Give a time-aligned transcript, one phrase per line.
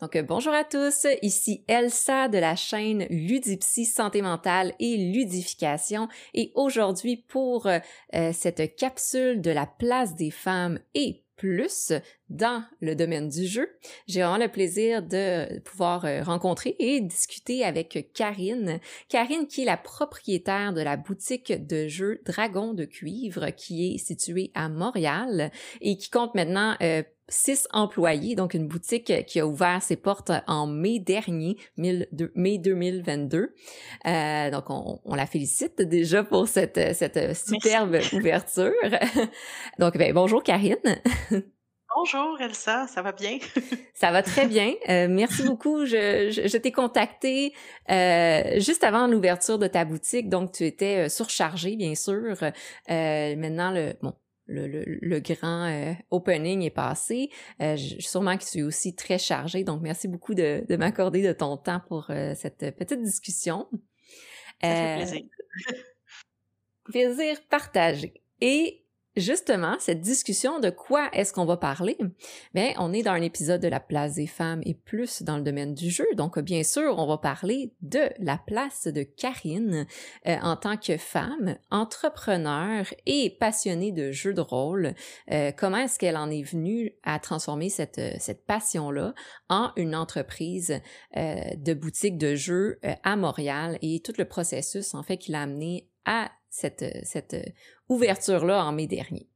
[0.00, 6.52] Donc bonjour à tous, ici Elsa de la chaîne Ludipsy Santé mentale et ludification et
[6.54, 7.80] aujourd'hui pour euh,
[8.32, 11.92] cette capsule de la place des femmes et plus
[12.28, 13.68] dans le domaine du jeu.
[14.06, 18.78] J'ai vraiment le plaisir de pouvoir euh, rencontrer et discuter avec Karine.
[19.08, 23.98] Karine qui est la propriétaire de la boutique de jeux Dragon de cuivre qui est
[23.98, 29.46] située à Montréal et qui compte maintenant euh, six employés, donc une boutique qui a
[29.46, 33.54] ouvert ses portes en mai dernier, mai 2022.
[34.06, 38.72] Euh, donc, on, la félicite déjà pour cette, cette superbe ouverture.
[39.78, 40.76] donc, ben, bonjour Karine.
[41.96, 43.38] Bonjour Elsa, ça va bien?
[43.94, 44.74] ça va très bien.
[44.88, 45.84] Euh, merci beaucoup.
[45.86, 47.52] Je, je, t'ai contacté
[47.90, 52.36] euh, juste avant l'ouverture de ta boutique, donc tu étais euh, surchargée, bien sûr.
[52.42, 54.14] Euh, maintenant, le bon,
[54.50, 57.30] le, le, le grand euh, opening est passé.
[57.62, 61.32] Euh, sûrement que tu es aussi très chargée, donc merci beaucoup de, de m'accorder de
[61.32, 63.68] ton temps pour cette petite discussion.
[64.62, 65.22] Ça fait plaisir.
[66.84, 68.22] plaisir partagé.
[68.40, 68.79] Et
[69.20, 71.98] Justement, cette discussion de quoi est-ce qu'on va parler,
[72.54, 75.42] bien, on est dans un épisode de la place des femmes et plus dans le
[75.42, 76.06] domaine du jeu.
[76.16, 79.86] Donc, bien sûr, on va parler de la place de Karine
[80.26, 84.94] euh, en tant que femme, entrepreneur et passionnée de jeux de rôle.
[85.30, 89.14] Euh, comment est-ce qu'elle en est venue à transformer cette, cette passion-là
[89.50, 90.80] en une entreprise
[91.18, 95.42] euh, de boutique de jeux à Montréal et tout le processus, en fait, qui l'a
[95.42, 97.36] amené à cette, cette
[97.88, 99.26] ouverture-là en mai dernier.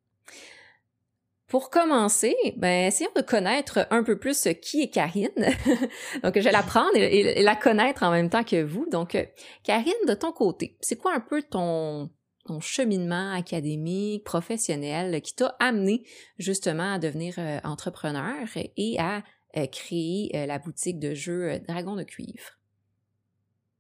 [1.47, 5.31] Pour commencer, ben, essayons de connaître un peu plus qui est Karine.
[6.23, 8.87] Donc, je vais l'apprendre et, la connaître en même temps que vous.
[8.91, 9.17] Donc,
[9.63, 12.11] Karine, de ton côté, c'est quoi un peu ton,
[12.45, 16.05] ton cheminement académique, professionnel qui t'a amené
[16.39, 19.23] justement à devenir euh, entrepreneur et à
[19.57, 22.59] euh, créer euh, la boutique de jeux Dragon de cuivre?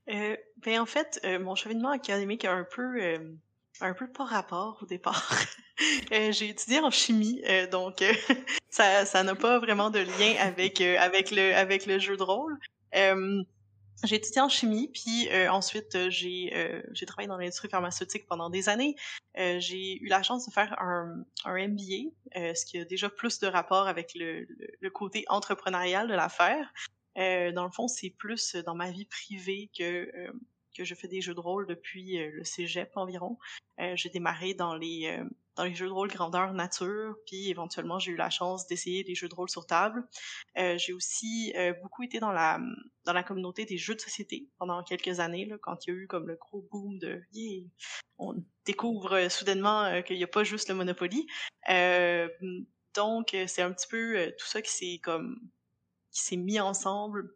[0.06, 3.19] Ben en fait, mon cheminement académique a un peu
[3.81, 5.31] un peu pas rapport au départ.
[6.12, 8.12] Euh, j'ai étudié en chimie, euh, donc euh,
[8.70, 12.56] ça ça n'a pas vraiment de lien avec avec le avec le jeu de rôle.
[12.93, 18.94] j'ai étudié en chimie, puis ensuite j'ai j'ai travaillé dans l'industrie pharmaceutique pendant des années.
[19.34, 23.48] j'ai eu la chance de faire un, un MBA, ce qui a déjà plus de
[23.48, 24.47] rapport avec le,
[24.81, 26.72] le, côté entrepreneurial de l'affaire.
[27.16, 30.32] Dans le fond, c'est plus dans ma vie privée que
[30.75, 33.38] que je fais des jeux de rôle depuis euh, le cégep environ.
[33.80, 35.25] Euh, j'ai démarré dans les euh,
[35.56, 39.14] dans les jeux de rôle grandeur nature, puis éventuellement j'ai eu la chance d'essayer des
[39.14, 40.04] jeux de rôle sur table.
[40.56, 42.58] j'ai aussi beaucoup été dans la
[43.04, 45.96] dans la communauté des jeux de société pendant quelques années, là, quand il y a
[45.96, 47.62] eu comme le gros boom de yeah,
[48.19, 51.25] on découvre soudainement qu'il n'y a pas juste le Monopoly.
[52.96, 55.38] donc c'est un petit peu tout ça qui s'est comme
[56.14, 57.34] qui s'est mis ensemble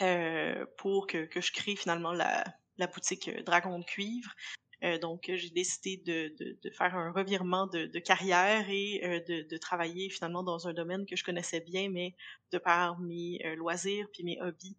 [0.00, 2.44] euh, pour que, que, je crée finalement la,
[2.78, 4.32] la boutique euh, Dragon de cuivre.
[4.82, 10.10] Euh, donc, j'ai décidé de, de, faire un revirement de, carrière et de, de, travailler
[10.10, 12.16] finalement dans un domaine que je connaissais bien, mais
[12.50, 14.76] de par mes loisirs puis mes hobbies,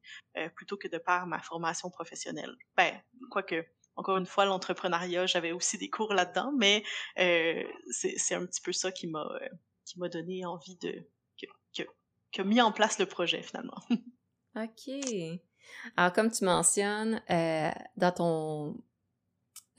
[0.56, 2.53] plutôt que de par ma formation professionnelle.
[2.75, 3.01] Ben,
[3.31, 6.84] quoique, encore une fois, l'entrepreneuriat, j'avais aussi des cours là-dedans, mais
[7.16, 9.25] c'est un petit peu ça qui m'a
[9.85, 11.07] qui m'a donné envie de
[12.34, 13.78] que, que mis en place le projet finalement.
[14.56, 14.90] OK.
[15.98, 18.78] Alors, comme tu mentionnes, euh, dans ton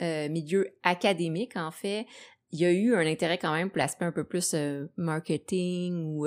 [0.03, 2.07] euh, milieu académique, en fait,
[2.51, 6.05] il y a eu un intérêt quand même pour l'aspect un peu plus euh, marketing
[6.05, 6.27] ou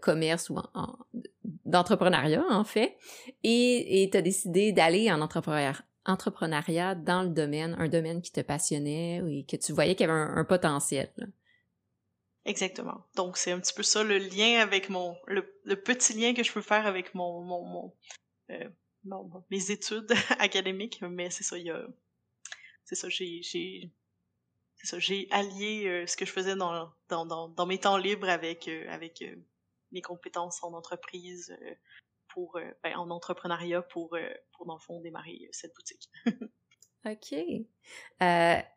[0.00, 0.56] commerce ou
[1.64, 2.96] d'entrepreneuriat, en fait.
[3.42, 9.22] Et tu as décidé d'aller en entrepreneuriat dans le domaine, un domaine qui te passionnait
[9.28, 11.10] et que tu voyais qu'il y avait un, potentiel.
[12.44, 13.06] Exactement.
[13.14, 15.42] Donc c'est un petit peu ça le lien avec mon le,
[15.76, 17.96] petit lien que je peux faire avec mon mon, mon,
[18.50, 18.68] euh,
[19.50, 21.86] mes études académiques, mais c'est ça il y a
[22.84, 23.92] c'est ça j'ai j'ai
[24.76, 27.96] c'est ça j'ai allié euh, ce que je faisais dans dans dans, dans mes temps
[27.96, 29.36] libres avec euh, avec euh,
[29.92, 31.56] mes compétences en entreprise
[32.28, 34.16] pour ben, en entrepreneuriat pour
[34.52, 36.10] pour dans le fond démarrer cette boutique.
[37.04, 37.34] OK.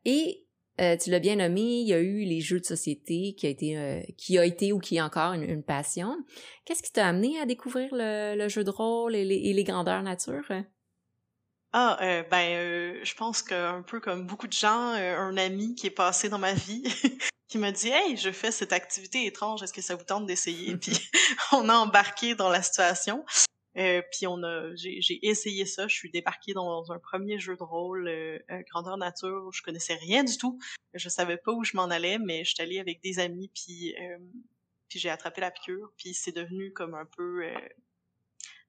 [0.05, 0.44] et
[0.81, 3.49] euh, tu l'as bien nommé, il y a eu les jeux de société qui a
[3.49, 6.17] été, euh, qui a été ou qui est encore une, passion.
[6.65, 10.51] Qu'est-ce qui t'a amené à découvrir le, jeu de rôle et les, grandeurs nature?
[11.71, 15.91] Ah, euh, ben, je pense qu'un peu comme beaucoup de gens, un ami qui est
[15.91, 16.83] passé dans ma vie,
[17.47, 20.75] qui m'a dit Hey, je fais cette activité étrange, est-ce que ça vous tente d'essayer?
[20.75, 20.97] Puis
[21.53, 23.23] on a embarqué dans la situation.
[23.77, 25.87] Euh, puis on a, j'ai essayé ça.
[25.87, 29.61] Je suis débarquée dans un premier jeu de rôle euh, euh, grandeur nature où je
[29.61, 30.59] connaissais rien du tout.
[30.93, 33.51] Je savais pas où je m'en allais, mais je suis allée avec des amis.
[33.53, 33.95] Puis
[34.87, 37.43] puis j'ai attrapé la piqûre, puis c'est devenu comme un peu,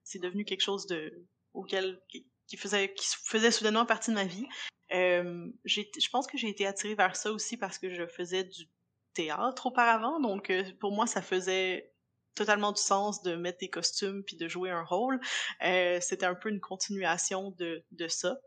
[0.03, 4.47] c'est devenu quelque chose de auquel qui, faisait qui faisait soudainement partie de ma vie.
[4.89, 8.67] je pense que j'ai été attirée vers ça aussi parce que je faisais du
[9.13, 11.93] théâtre auparavant, donc pour moi ça faisait
[12.37, 15.19] totalement du sens de mettre des costumes puis de jouer un rôle.
[15.65, 18.37] Euh, c'était un peu une continuation de, de ça.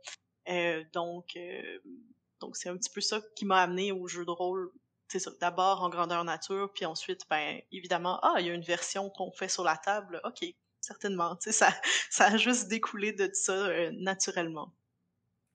[0.48, 1.78] Euh, donc, euh,
[2.40, 4.70] donc c'est un petit peu ça qui m'a amené au jeu de rôle.
[5.08, 8.62] C'est ça, d'abord en grandeur nature, puis ensuite, ben évidemment, ah, il y a une
[8.62, 10.20] version qu'on fait sur la table.
[10.22, 10.44] Ok,
[10.80, 11.34] certainement.
[11.36, 11.74] Tu sais, ça,
[12.10, 14.72] ça a juste découlé de ça naturellement.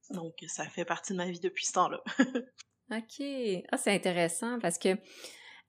[0.10, 2.04] Donc, ça fait partie de ma vie depuis ce temps-là.
[2.92, 4.98] ok, ah, c'est intéressant parce que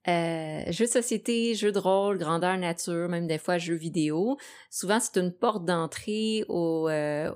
[0.09, 4.37] euh, jeux de société, jeux de rôle, grandeur nature, même des fois jeux vidéo.
[4.71, 7.33] Souvent, c'est une porte d'entrée euh,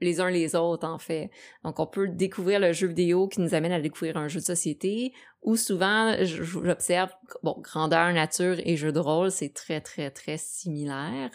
[0.00, 1.30] les uns les autres, en fait.
[1.64, 4.44] Donc, on peut découvrir le jeu vidéo qui nous amène à découvrir un jeu de
[4.44, 7.10] société, ou souvent, j'observe,
[7.42, 11.30] bon, grandeur nature et jeu de rôle, c'est très, très, très similaire.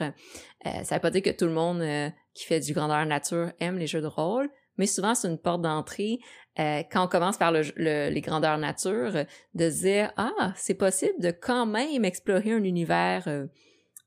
[0.66, 3.52] Euh, ça veut pas dire que tout le monde euh, qui fait du grandeur nature
[3.60, 6.20] aime les jeux de rôle, mais souvent c'est une porte d'entrée
[6.60, 7.62] euh, quand on commence par le,
[8.10, 13.46] les grandeurs nature, de dire ah c'est possible de quand même explorer un univers euh,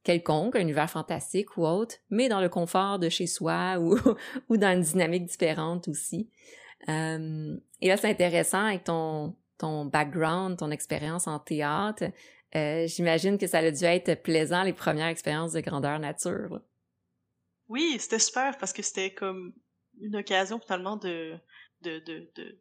[0.03, 3.97] quelconque, un univers fantastique ou autre, mais dans le confort de chez soi ou,
[4.49, 6.29] ou dans une dynamique différente aussi.
[6.89, 12.05] Euh, et là c'est intéressant avec ton ton background, ton expérience en théâtre.
[12.55, 16.61] J'imagine que ça a dû être plaisant les premières expériences de grandeur nature.
[17.69, 19.53] Oui, c'était super parce que c'était comme
[20.01, 21.39] une occasion finalement de,
[21.83, 22.59] de, de, de,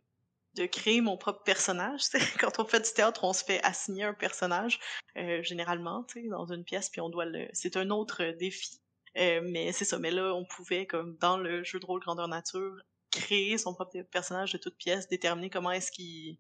[0.56, 2.04] de créer mon propre personnage.
[2.40, 4.80] Quand on fait du théâtre, on se fait assigner un personnage,
[5.18, 7.48] euh, généralement, dans une pièce, puis on doit le...
[7.54, 8.80] C'est un autre défi.
[9.18, 12.28] Euh, mais c'est ça, mais là, on pouvait, comme dans le jeu de rôle grandeur
[12.28, 12.76] nature,
[13.12, 16.38] créer son propre personnage de toute pièce, déterminer comment est-ce qu'il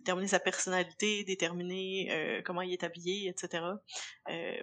[0.00, 3.64] déterminer sa personnalité, déterminer euh, comment il est habillé, etc.
[4.28, 4.62] Euh,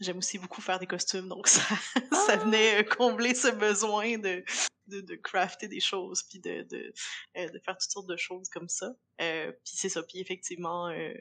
[0.00, 1.62] J'aime aussi beaucoup faire des costumes, donc ça,
[2.12, 2.36] ça ah!
[2.36, 4.44] venait euh, combler ce besoin de,
[4.88, 6.92] de, de crafter des choses, puis de, de,
[7.36, 8.94] euh, de, faire toutes sortes de choses comme ça.
[9.20, 11.14] Euh, puis c'est ça, puis effectivement, euh,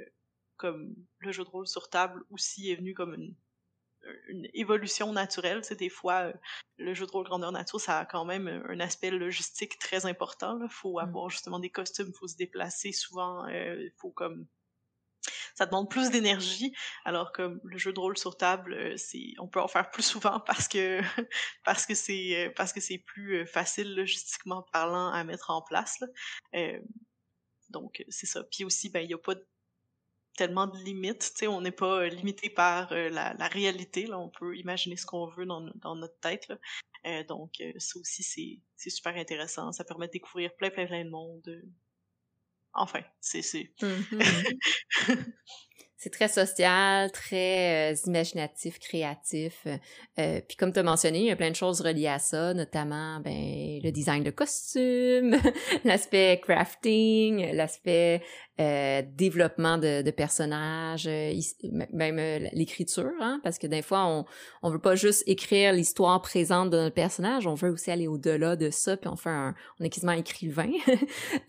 [0.58, 3.36] comme le jeu de rôle sur table aussi est venu comme une,
[4.28, 5.64] une évolution naturelle.
[5.64, 6.34] C'est des fois,
[6.78, 10.60] le jeu de rôle grandeur nature, ça a quand même un aspect logistique très important.
[10.62, 11.04] Il faut mmh.
[11.04, 14.48] avoir justement des costumes, il faut se déplacer souvent, il faut comme
[15.54, 16.74] ça demande plus d'énergie,
[17.06, 20.04] alors que le jeu de rôle sur table, euh, c'est, on peut en faire plus
[20.04, 21.02] souvent parce que
[21.64, 25.62] parce que c'est euh, parce que c'est plus euh, facile logistiquement parlant à mettre en
[25.62, 26.00] place.
[26.00, 26.80] Là.
[27.70, 28.44] donc c'est ça.
[28.44, 29.36] Puis aussi, ben il y a pas
[30.36, 34.58] tellement de limites, tu sais, on n'est pas limité par la, réalité, là, on peut
[34.58, 37.24] imaginer ce qu'on veut dans, dans notre tête, là.
[37.26, 38.24] donc ça aussi
[38.76, 41.44] c'est super intéressant, ça permet de découvrir plein plein plein de monde,
[42.74, 43.42] enfin, c'est...
[43.82, 44.54] Mm-hmm.
[46.04, 49.66] c'est très social, très euh, imaginatif, créatif.
[50.20, 52.54] Euh, puis comme tu as mentionné, il y a plein de choses reliées à ça,
[52.54, 55.38] notamment ben, le design de costumes,
[55.86, 58.22] l'aspect crafting, l'aspect
[58.60, 61.08] euh, développement de, de personnages,
[61.94, 62.18] même
[62.52, 64.26] l'écriture, hein, parce que des fois, on
[64.62, 68.72] on veut pas juste écrire l'histoire présente notre personnage, on veut aussi aller au-delà de
[68.72, 70.70] ça, puis on fait un, on est quasiment écrivain.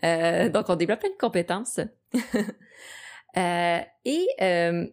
[0.49, 1.81] donc, on développe plein de compétences.
[3.37, 4.87] Euh, et euh,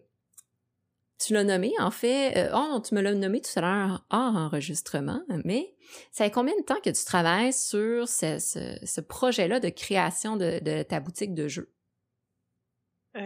[1.19, 4.35] tu l'as nommé, en fait, euh, oh, tu me l'as nommé tout à l'heure hors
[4.35, 5.73] enregistrement, mais
[6.11, 10.83] ça fait combien de temps que tu travailles sur ce, projet-là de création de, de,
[10.83, 11.69] ta boutique de jeux?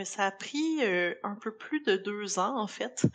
[0.03, 0.81] ça a pris
[1.24, 3.07] un peu plus de deux ans en fait,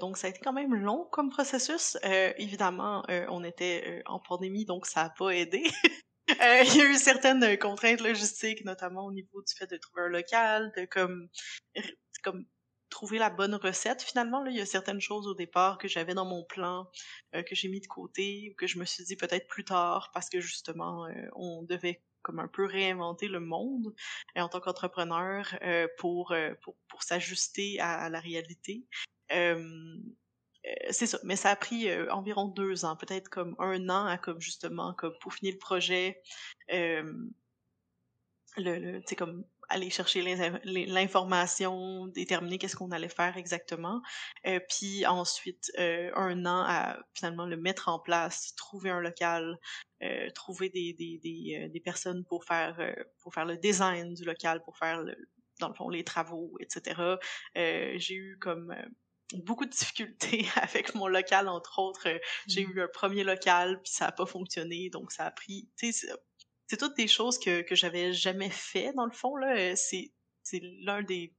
[0.00, 1.96] donc ça a été quand même long comme processus.
[2.02, 5.62] évidemment, on était en pandémie, donc ça n'a pas aidé.
[6.30, 10.02] Euh, il y a eu certaines contraintes logistiques, notamment au niveau du fait de trouver
[10.02, 11.28] un local, de comme,
[12.22, 12.46] comme
[12.90, 14.02] trouver la bonne recette.
[14.02, 16.90] Finalement, là, il y a certaines choses au départ que j'avais dans mon plan,
[17.34, 20.28] euh, que j'ai mis de côté, que je me suis dit peut-être plus tard, parce
[20.28, 23.94] que justement, euh, on devait comme un peu réinventer le monde
[24.34, 25.56] en tant qu'entrepreneur
[25.96, 28.84] pour, pour, pour s'ajuster à, la réalité.
[30.66, 34.06] Euh, c'est ça, mais ça a pris euh, environ deux ans, peut-être comme un an
[34.06, 36.22] à comme justement comme peaufiner le projet,
[36.72, 37.12] euh,
[38.56, 40.22] le, comme aller chercher
[40.64, 44.00] l'information, déterminer qu'est-ce qu'on allait faire exactement,
[44.68, 49.58] puis ensuite un an à finalement le mettre en place, trouver un local,
[50.34, 52.78] trouver des, des, des, personnes pour faire
[53.18, 55.04] pour faire le design du local, pour faire
[55.58, 57.18] dans le fond les travaux, etc.
[57.54, 58.72] j'ai eu comme
[59.34, 62.08] beaucoup de difficultés avec mon local, entre autres.
[62.46, 62.70] J'ai mmh.
[62.70, 65.68] eu un premier local, puis ça a pas fonctionné, donc ça a pris...
[65.76, 69.36] C'est toutes des choses que, que j'avais jamais fait, dans le fond.
[69.36, 69.76] là.
[69.76, 70.12] C'est
[70.80, 71.34] l'un des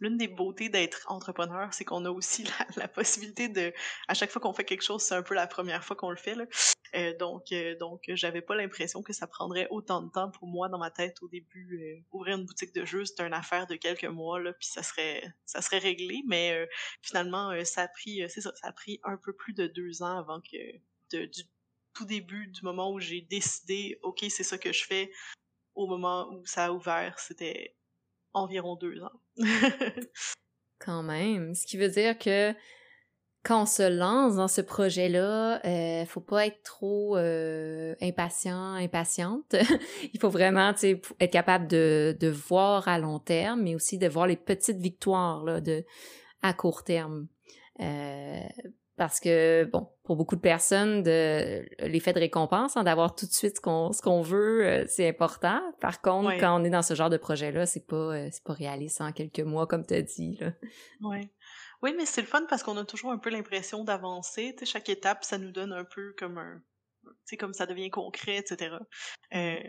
[0.00, 2.44] l'une des beautés d'être entrepreneur, c'est qu'on a aussi
[2.76, 3.72] la, possibilité de,
[4.08, 6.16] à chaque fois qu'on fait quelque chose, c'est un peu la première fois qu'on le
[6.16, 6.34] fait.
[6.34, 6.46] Là.
[6.96, 10.68] Euh, donc, euh, donc, j'avais pas l'impression que ça prendrait autant de temps pour moi
[10.68, 11.80] dans ma tête au début.
[11.80, 14.82] Euh, ouvrir une boutique de jeux, c'était une affaire de quelques mois là, puis ça
[14.82, 16.22] serait, ça serait réglé.
[16.26, 16.68] Mais
[17.02, 20.40] finalement, ça a pris, c'est ça, a pris un peu plus de deux ans avant
[20.40, 21.42] que, du
[21.92, 25.10] tout début, du moment où j'ai décidé, ok, c'est ça que je fais,
[25.74, 27.76] au moment où ça a ouvert, c'était
[28.32, 29.20] environ deux ans.
[30.78, 31.54] Quand même.
[31.54, 32.54] Ce qui veut dire que
[33.42, 39.54] quand on se lance dans ce projet-là, euh, faut pas être trop euh, impatient, impatiente.
[40.12, 44.26] Il faut vraiment être capable de, de voir à long terme, mais aussi de voir
[44.26, 45.84] les petites victoires là, de,
[46.42, 47.28] à court terme.
[47.80, 48.40] Euh,
[49.00, 53.32] parce que, bon, pour beaucoup de personnes, de, l'effet de récompense, hein, d'avoir tout de
[53.32, 55.58] suite ce qu'on, ce qu'on veut, euh, c'est important.
[55.80, 58.52] Par contre, quand on est dans ce genre de projet-là, c'est pas, euh, c'est pas
[58.52, 60.36] réaliste en quelques mois, comme tu as dit.
[60.38, 60.52] Là.
[61.00, 61.30] Ouais.
[61.82, 64.54] Oui, mais c'est le fun parce qu'on a toujours un peu l'impression d'avancer.
[64.64, 66.60] chaque étape, ça nous donne un peu comme un,
[67.24, 68.76] sais, comme ça devient concret, etc.
[69.34, 69.60] Euh,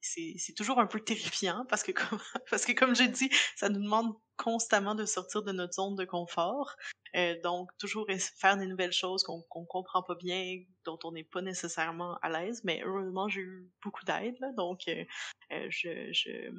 [0.00, 2.18] c'est toujours un peu terrifiant parce que comme,
[2.50, 6.04] parce que comme j'ai dit, ça nous demande constamment de sortir de notre zone de
[6.04, 6.74] confort.
[7.16, 8.06] Euh, donc, toujours
[8.38, 12.30] faire des nouvelles choses qu'on qu'on comprend pas bien, dont on n'est pas nécessairement à
[12.30, 12.62] l'aise.
[12.64, 15.04] Mais heureusement, j'ai eu beaucoup d'aide, donc euh,
[15.52, 16.50] euh, je,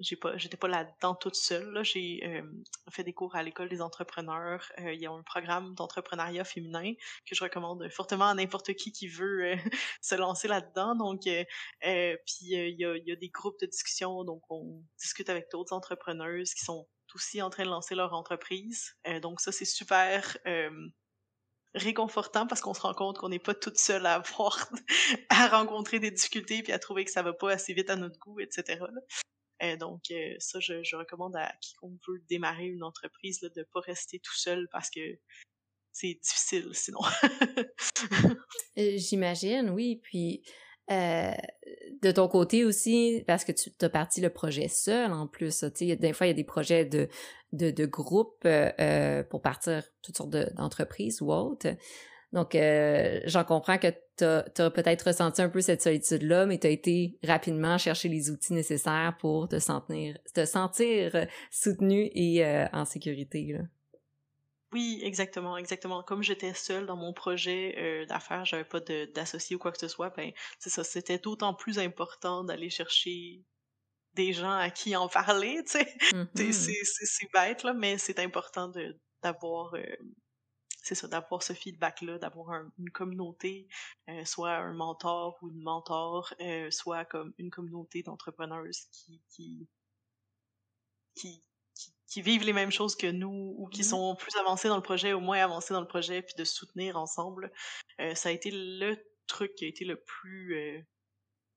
[0.00, 1.82] j'ai pas j'étais pas là-dedans toute seule là.
[1.82, 2.42] J'ai euh,
[2.90, 4.72] fait des cours à l'école des entrepreneurs.
[4.78, 6.94] Euh, il y a un programme d'entrepreneuriat féminin
[7.26, 9.56] que je recommande fortement à n'importe qui qui veut euh,
[10.00, 10.94] se lancer là-dedans.
[10.94, 14.24] Donc puis il y a, y a des groupes de discussion.
[14.24, 18.96] Donc on discute avec d'autres entrepreneuses qui sont aussi en train de lancer leur entreprise.
[19.22, 20.36] Donc ça c'est super
[21.74, 24.68] réconfortant parce qu'on se rend compte qu'on n'est pas toute seule à avoir
[25.28, 28.18] à rencontrer des difficultés puis à trouver que ça va pas assez vite à notre
[28.18, 28.80] goût etc
[29.62, 33.80] euh, donc, euh, ça, je, recommande à quiconque veut démarrer une entreprise de ne pas
[33.80, 35.00] rester tout seul parce que
[35.92, 37.00] c'est difficile sinon.
[38.78, 40.00] Euh, j'imagine, oui.
[40.02, 40.42] Puis,
[40.88, 45.96] de ton côté aussi, parce que tu as parti le projet seul en plus, tu
[45.96, 47.08] des fois, il y a des projets de,
[47.52, 48.46] de, de groupe
[49.28, 51.76] pour partir toutes sortes d'entreprises ou autres.
[52.32, 56.66] Donc, euh, j'en comprends que tu as, peut-être ressenti un peu cette solitude-là, mais tu
[56.66, 62.66] as été rapidement chercher les outils nécessaires pour te sentir, te sentir soutenu et euh,
[62.72, 63.52] en sécurité.
[63.52, 63.64] Là.
[64.72, 66.04] Oui, exactement, exactement.
[66.04, 69.88] Comme j'étais seule dans mon projet euh, d'affaires, j'avais pas d'associé ou quoi que ce
[69.88, 73.42] soit, ben c'est ça, c'était d'autant plus important d'aller chercher
[74.14, 75.94] des gens à qui en parler, tu sais.
[76.12, 76.84] Mm-hmm.
[76.84, 78.70] C'est bête, là, mais c'est important
[79.22, 79.74] d'avoir
[80.82, 83.68] c'est ça, d'avoir ce feedback-là, d'avoir une communauté,
[84.08, 89.68] euh, soit un mentor ou une mentor, euh, soit comme une communauté d'entrepreneuses qui, qui,
[91.14, 91.42] qui,
[92.06, 94.82] qui, vivent les mêmes choses que nous ou qui mmh sont plus avancés dans le
[94.82, 97.52] projet ou moins avancés dans le projet, puis de soutenir ensemble.
[98.00, 98.96] Euh, ça a été le
[99.26, 100.86] truc qui a été le plus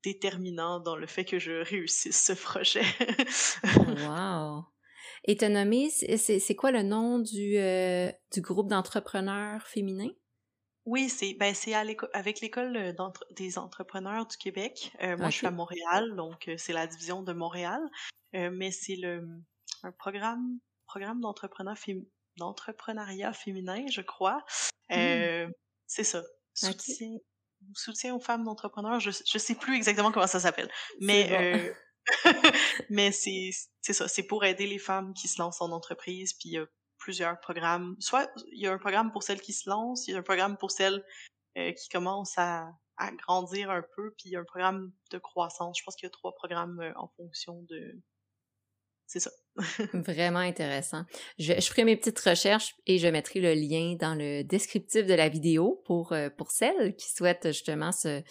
[0.03, 2.83] déterminant dans le fait que je réussisse ce projet.
[4.05, 4.65] wow!
[5.25, 10.11] Et t'as nommé, c'est quoi le nom du, euh, du groupe d'entrepreneurs féminins?
[10.85, 12.91] Oui, c'est ben c'est avec l'école euh,
[13.31, 14.91] des entrepreneurs du Québec.
[15.01, 17.79] Euh, moi, je suis à Montréal, donc c'est la division de Montréal,
[18.33, 19.25] mais c'est le
[19.83, 24.43] un programme programme d'entrepreneuriat féminin, je crois.
[24.89, 25.53] Mmh.
[25.87, 26.21] C'est ça.
[26.53, 27.15] Soutien,
[27.73, 28.99] soutien aux femmes d'entrepreneurs.
[28.99, 31.73] Je je sais plus exactement comment ça s'appelle, mais
[32.89, 36.51] Mais c'est ça, c'est pour aider les femmes qui se lancent en entreprise, puis il
[36.53, 36.65] y a
[36.97, 37.95] plusieurs programmes.
[37.99, 40.23] Soit il y a un programme pour celles qui se lancent, il y a un
[40.23, 41.03] programme pour celles
[41.57, 45.17] euh, qui commencent à, à grandir un peu, puis il y a un programme de
[45.17, 45.77] croissance.
[45.79, 48.01] Je pense qu'il y a trois programmes euh, en fonction de
[49.05, 49.31] c'est ça.
[49.93, 51.03] Vraiment intéressant.
[51.37, 55.13] Je, je, ferai mes petites recherches et je mettrai le lien dans le descriptif de
[55.13, 58.23] la vidéo pour, euh, pour celles qui souhaitent justement se,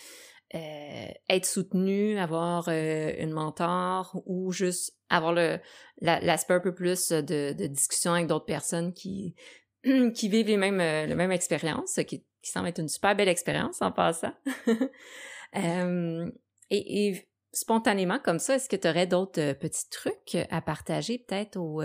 [0.55, 5.59] euh, être soutenu, avoir euh, une mentor ou juste avoir le
[6.03, 9.35] l'aspect un peu plus de, de discussion avec d'autres personnes qui
[10.15, 13.29] qui vivent les mêmes euh, la même expérience, qui, qui semble être une super belle
[13.29, 14.35] expérience en passant.
[15.55, 16.29] et,
[16.71, 21.83] et, spontanément comme ça, est-ce que tu aurais d'autres petits trucs à partager peut-être aux,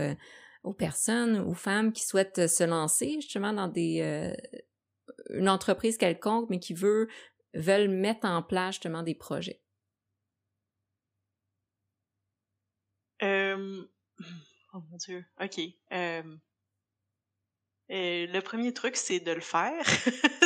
[0.63, 4.33] aux personnes, aux femmes qui souhaitent se lancer justement dans des
[5.29, 7.07] une entreprise quelconque, mais qui veut
[7.57, 9.61] veulent mettre en place justement des projets?
[13.23, 13.83] Euh...
[14.73, 15.25] Oh mon Dieu.
[15.41, 15.59] OK.
[15.91, 16.37] Euh...
[17.89, 19.85] le premier truc, c'est de le faire.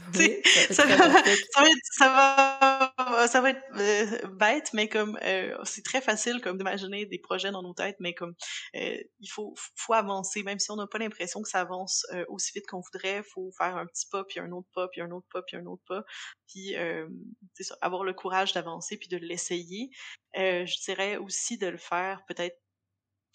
[0.71, 0.97] ça, va,
[1.91, 6.57] ça, va, va, ça va être euh, bête, mais comme euh, c'est très facile comme
[6.57, 8.33] d'imaginer des projets dans nos têtes, mais comme
[8.75, 12.51] euh, il faut, faut avancer, même si on n'a pas l'impression que ça avance aussi
[12.53, 15.27] vite qu'on voudrait, faut faire un petit pas, puis un autre pas, puis un autre
[15.31, 16.03] pas, puis un autre pas,
[16.47, 16.75] puis
[17.59, 19.89] ça, avoir le courage d'avancer puis de l'essayer.
[20.35, 22.60] je dirais aussi de le faire peut-être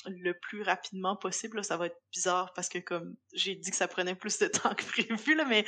[0.06, 1.64] le plus rapidement possible.
[1.64, 4.74] ça va être bizarre parce que comme j'ai dit que ça prenait plus de temps
[4.74, 5.64] que prévu, mais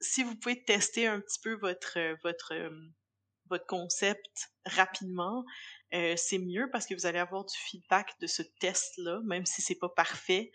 [0.00, 2.70] si vous pouvez tester un petit peu votre euh, votre euh,
[3.50, 5.44] votre concept rapidement,
[5.94, 9.62] euh, c'est mieux parce que vous allez avoir du feedback de ce test-là, même si
[9.62, 10.52] c'est pas parfait.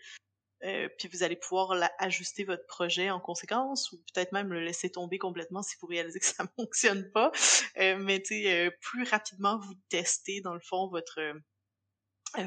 [0.98, 5.18] puis vous allez pouvoir ajuster votre projet en conséquence ou peut-être même le laisser tomber
[5.18, 7.32] complètement si vous réalisez que ça fonctionne pas.
[7.76, 8.46] mais tu
[8.80, 11.34] plus rapidement vous testez dans le fond votre euh,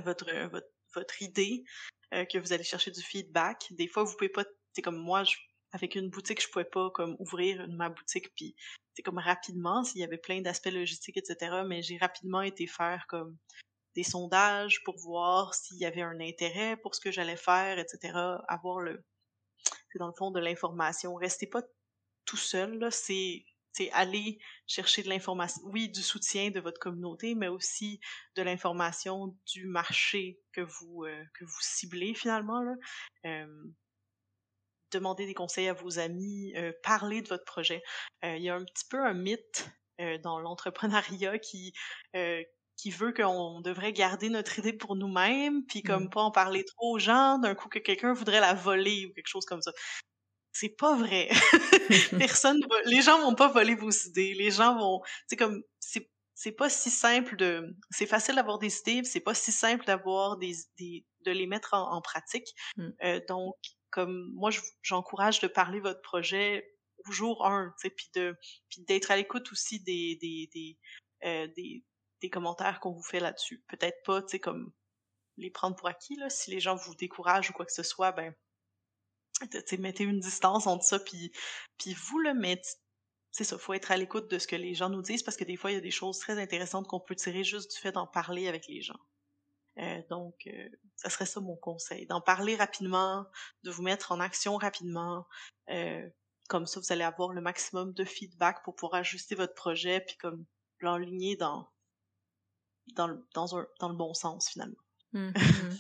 [0.04, 1.64] votre, euh, votre, votre idée,
[2.14, 3.68] euh, que vous allez chercher du feedback.
[3.72, 5.36] Des fois, vous pouvez pas, c'est comme moi, je,
[5.72, 8.56] avec une boutique, je pouvais pas comme ouvrir ma boutique puis
[8.94, 11.64] c'est comme rapidement s'il y avait plein d'aspects logistiques etc.
[11.68, 13.38] Mais j'ai rapidement été faire comme
[13.96, 18.14] des sondages pour voir s'il y avait un intérêt pour ce que j'allais faire etc.
[18.48, 19.04] Avoir le,
[19.92, 21.16] c'est dans le fond de l'information.
[21.16, 21.64] Restez pas
[22.26, 23.46] tout seul là, c'est
[23.92, 28.00] aller chercher de l'information, oui, du soutien de votre communauté, mais aussi
[28.36, 32.62] de l'information du marché que vous euh, que vous ciblez finalement.
[32.62, 32.76] Là.
[33.26, 33.64] Euh,
[34.92, 37.82] demandez des conseils à vos amis, euh, parler de votre projet.
[38.24, 39.70] Il y a un petit peu un mythe
[40.24, 41.74] dans l'entrepreneuriat qui
[42.78, 46.10] qui veut qu'on devrait garder notre idée pour nous-mêmes, puis comme mmh.
[46.12, 49.28] pas en parler trop aux gens, d'un coup que quelqu'un voudrait la voler ou quelque
[49.28, 49.72] chose comme ça
[50.60, 51.30] c'est pas vrai.
[52.18, 54.34] Personne, les gens vont pas voler vos idées.
[54.34, 58.76] Les gens vont, c'est comme, c'est, c'est pas si simple de, c'est facile d'avoir des
[58.80, 62.48] idées, c'est pas si simple d'avoir des, des, de les mettre en, pratique.
[62.76, 62.90] Mmh.
[63.04, 63.56] Euh, donc,
[63.92, 64.50] comme moi,
[64.82, 66.68] j'encourage de parler votre projet
[67.08, 68.36] au jour un, tu sais, puis de,
[68.70, 70.78] puis d'être à l'écoute aussi des, des, des,
[71.24, 71.84] euh, des,
[72.22, 73.64] des commentaires qu'on vous fait là-dessus.
[73.68, 74.72] Peut-être pas, tu sais, comme
[75.38, 76.30] les prendre pour acquis là.
[76.30, 78.34] Si les gens vous découragent ou quoi que ce soit, ben
[79.80, 81.32] mettez une distance entre ça puis
[81.78, 82.70] puis vous le mettez
[83.38, 85.44] c'est ça, faut être à l'écoute de ce que les gens nous disent parce que
[85.44, 87.92] des fois il y a des choses très intéressantes qu'on peut tirer juste du fait
[87.92, 89.00] d'en parler avec les gens.
[89.78, 93.28] Euh, donc, euh, ça serait ça mon conseil, d'en parler rapidement,
[93.64, 95.28] de vous mettre en action rapidement.
[95.70, 96.10] Euh,
[96.50, 100.18] comme ça, vous allez avoir le maximum de feedback pour pouvoir ajuster votre projet, puis
[100.18, 100.46] comme
[100.80, 101.70] l'enligner dans
[102.96, 104.82] dans le, dans, le bon sens finalement.
[105.12, 105.78] Mmh, mmh.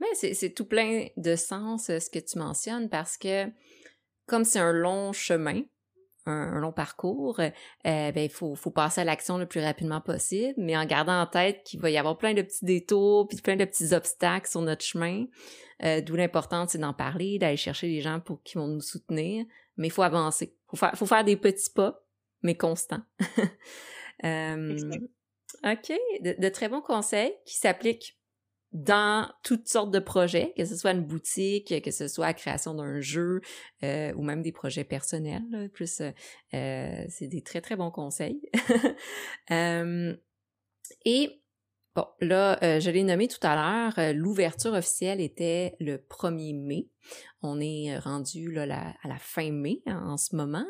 [0.00, 3.46] Mais c'est tout plein de sens euh, ce que tu mentionnes parce que
[4.26, 5.62] comme c'est un long chemin,
[6.26, 7.50] un, long parcours, euh,
[7.82, 11.26] ben, il faut, faut passer à l'action le plus rapidement possible, mais en gardant en
[11.26, 14.62] tête qu'il va y avoir plein de petits détours, puis plein de petits obstacles sur
[14.62, 15.26] notre chemin.
[15.82, 19.44] Euh, D'où l'important, c'est d'en parler, d'aller chercher les gens pour qui vont nous soutenir,
[19.76, 20.54] mais il faut avancer.
[20.54, 22.04] Il faut faire, faut faire des petits pas,
[22.42, 23.02] mais constants.
[24.24, 24.78] euh,
[25.64, 28.16] OK, de, de, très bons conseils qui s'appliquent
[28.72, 32.74] dans toutes sortes de projets, que ce soit une boutique, que ce soit la création
[32.74, 33.40] d'un jeu
[33.82, 35.70] euh, ou même des projets personnels.
[35.74, 36.10] plus, euh,
[36.54, 38.40] euh, c'est des très très bons conseils.
[41.04, 41.42] et
[41.94, 46.88] bon, là, je l'ai nommé tout à l'heure, l'ouverture officielle était le 1er mai.
[47.42, 50.66] On est rendu là, à la fin mai hein, en ce moment.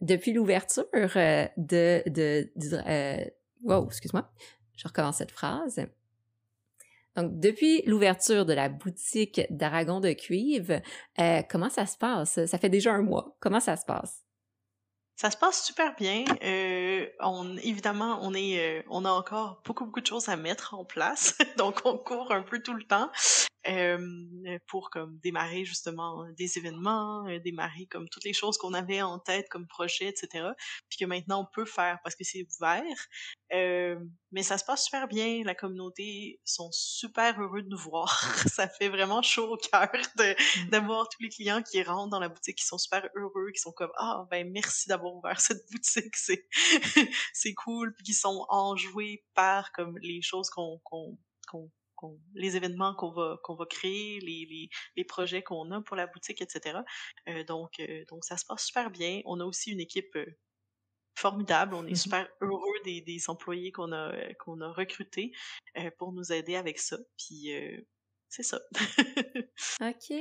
[0.00, 3.32] depuis l'ouverture de, de, de
[3.64, 4.30] wow, excuse-moi,
[4.78, 5.86] je recommence cette phrase.
[7.16, 10.80] Donc, depuis l'ouverture de la boutique d'Aragon de cuivre,
[11.18, 12.44] euh, comment ça se passe?
[12.46, 13.36] Ça fait déjà un mois.
[13.40, 14.24] Comment ça se passe?
[15.16, 16.24] Ça se passe super bien.
[16.44, 20.74] Euh, on, évidemment, on est, euh, on a encore beaucoup beaucoup de choses à mettre
[20.74, 23.10] en place, donc on court un peu tout le temps
[24.66, 29.18] pour comme démarrer justement des événements, euh, démarrer comme toutes les choses qu'on avait en
[29.18, 30.48] tête comme projet, etc.
[30.88, 32.82] Puis que maintenant on peut faire parce que c'est ouvert.
[33.52, 33.98] Euh,
[34.30, 35.42] mais ça se passe super bien.
[35.44, 38.08] La communauté sont super heureux de nous voir.
[38.46, 40.68] ça fait vraiment chaud au cœur mmh.
[40.70, 43.72] d'avoir tous les clients qui rentrent dans la boutique, qui sont super heureux, qui sont
[43.72, 46.46] comme ah ben merci d'avoir ouvert cette boutique, c'est
[47.32, 51.70] c'est cool, puis qui sont enjoués par comme les choses qu'on qu'on qu'on
[52.34, 56.06] les événements qu'on va qu'on va créer, les, les, les projets qu'on a pour la
[56.06, 56.78] boutique, etc.
[57.28, 59.20] Euh, donc euh, donc ça se passe super bien.
[59.24, 60.26] On a aussi une équipe euh,
[61.16, 61.74] formidable.
[61.74, 62.02] On est mm-hmm.
[62.02, 65.32] super heureux des, des employés qu'on a qu'on a recrutés
[65.98, 66.98] pour nous aider avec ça.
[67.16, 67.50] Puis
[68.28, 68.60] c'est ça.
[69.80, 70.12] OK.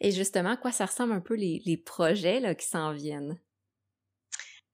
[0.00, 3.40] Et justement, à quoi ça ressemble un peu les, les projets là, qui s'en viennent?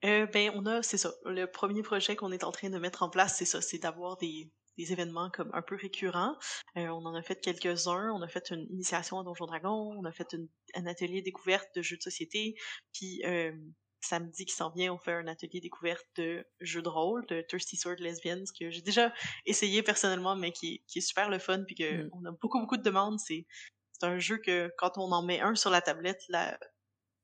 [0.02, 1.12] ben, on a, c'est ça.
[1.24, 4.16] Le premier projet qu'on est en train de mettre en place, c'est ça, c'est d'avoir
[4.16, 6.36] des, des événements comme un peu récurrents.
[6.76, 8.12] Euh, on en a fait quelques-uns.
[8.12, 9.92] On a fait une initiation à Donjon Dragon.
[9.98, 10.36] On a fait
[10.74, 12.54] un atelier découverte de jeux de société.
[12.92, 13.52] Puis euh,
[14.00, 17.76] samedi qui s'en vient, on fait un atelier découverte de jeux de rôle, de Thirsty
[17.76, 19.12] Sword Lesbians, que j'ai déjà
[19.44, 22.10] essayé personnellement, mais qui, qui est super le fun, puis que mm.
[22.12, 23.18] on a beaucoup, beaucoup de demandes.
[23.18, 23.46] C'est,
[23.92, 26.58] c'est un jeu que quand on en met un sur la tablette, là,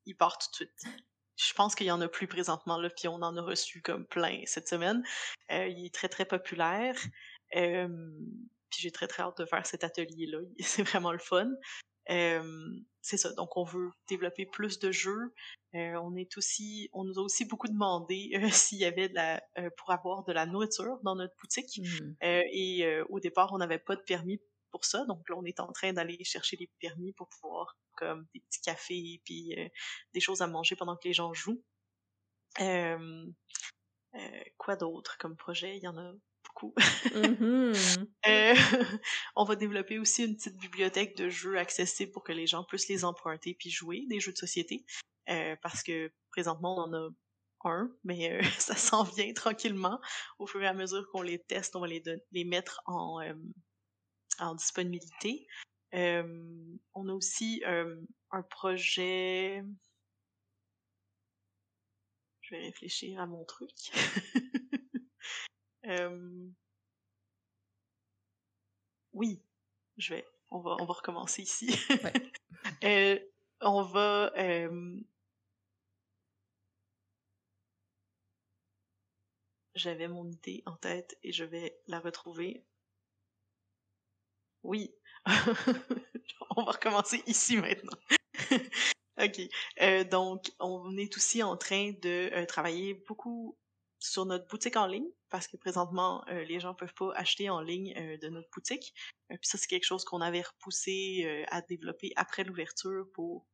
[0.06, 0.94] il part tout de suite.
[1.36, 4.06] Je pense qu'il y en a plus présentement, là, puis on en a reçu comme
[4.06, 5.02] plein cette semaine.
[5.50, 6.96] Euh, il est très, très populaire.
[7.56, 8.10] Euh,
[8.70, 10.38] puis j'ai très, très hâte de faire cet atelier-là.
[10.60, 11.50] C'est vraiment le fun.
[12.10, 13.32] Euh, c'est ça.
[13.32, 15.34] Donc, on veut développer plus de jeux.
[15.74, 19.14] Euh, on est aussi, on nous a aussi beaucoup demandé euh, s'il y avait de
[19.14, 21.78] la, euh, pour avoir de la nourriture dans notre boutique.
[21.78, 22.14] Mmh.
[22.22, 25.04] et au départ, on n'avait pas de permis pour ça.
[25.06, 28.60] Donc là, on est en train d'aller chercher les permis pour pouvoir, comme des petits
[28.60, 29.54] cafés puis
[30.12, 31.62] des choses à manger pendant que les gens jouent.
[34.56, 35.76] quoi d'autre comme projet?
[35.76, 36.12] Il y en a
[36.54, 36.74] beaucoup.
[37.06, 38.06] Mm-hmm.
[38.28, 38.54] euh,
[39.36, 42.88] on va développer aussi une petite bibliothèque de jeux accessibles pour que les gens puissent
[42.88, 44.84] les emprunter puis jouer, des jeux de société.
[45.28, 47.08] Euh, parce que présentement, on en a
[47.64, 50.00] un, mais euh, ça s'en vient tranquillement.
[50.38, 53.20] Au fur et à mesure qu'on les teste, on va les, les mettre en,
[54.38, 55.46] en disponibilité.
[55.92, 59.62] on a aussi un projet...
[62.40, 63.70] Je vais réfléchir à mon truc.
[69.12, 69.40] Oui,
[69.98, 70.24] je vais.
[70.50, 71.74] On va, on va recommencer ici.
[72.84, 73.18] euh,
[73.60, 74.32] on va.
[79.74, 82.64] J'avais mon idée en tête et je vais la retrouver.
[84.62, 84.94] Oui.
[86.56, 87.98] on va recommencer ici maintenant.
[89.20, 89.40] ok.
[89.80, 93.56] Euh, donc, on est aussi en train de euh, travailler beaucoup
[94.04, 97.60] sur notre boutique en ligne parce que présentement euh, les gens peuvent pas acheter en
[97.60, 98.94] ligne euh, de notre boutique.
[99.30, 103.46] Euh, puis ça c'est quelque chose qu'on avait repoussé à développer après l'ouverture pour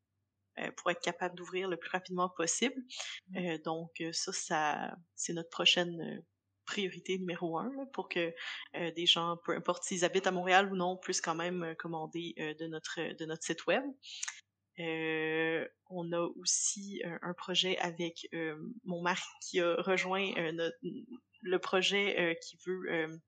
[0.76, 2.82] pour être capable d'ouvrir le plus rapidement possible.
[3.28, 3.58] Mmh.
[3.58, 6.22] donc ça ça c'est notre prochaine
[6.66, 8.34] priorité numéro un pour que
[8.74, 12.66] des gens peu importe s'ils habitent à Montréal ou non puissent quand même commander de
[12.66, 13.84] notre de notre site web.
[14.80, 20.32] Euh, on a aussi euh, un projet avec euh, mon mari qui a rejoint
[21.42, 23.20] le projet qui veut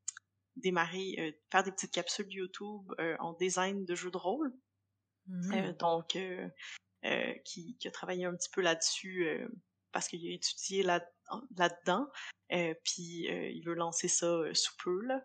[0.56, 4.52] démarrer, faire des petites capsules YouTube en design de jeux de rôle.
[5.26, 5.72] Mmh.
[5.78, 6.18] donc,
[7.44, 9.48] qui, qui, a travaillé un petit peu là-dessus
[9.92, 11.04] parce qu'il a étudié là,
[11.56, 12.06] là-dedans.
[12.84, 15.24] puis il veut lancer ça sous peu là,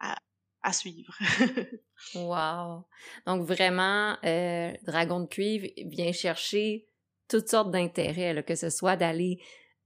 [0.00, 0.18] à,
[0.62, 1.16] à suivre.
[2.14, 2.84] wow!
[3.26, 6.88] Donc vraiment, euh, Dragon de cuivre vient chercher
[7.28, 9.38] toutes sortes d'intérêts, que ce soit d'aller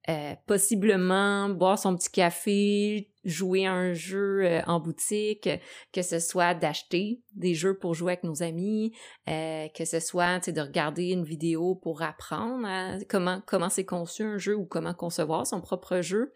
[0.08, 5.48] euh, possiblement boire son petit café, jouer un jeu euh, en boutique,
[5.92, 8.94] que ce soit d'acheter des jeux pour jouer avec nos amis,
[9.26, 12.66] que ce soit de regarder une vidéo pour apprendre
[13.08, 16.32] comment comment c'est conçu un jeu ou comment concevoir son propre jeu.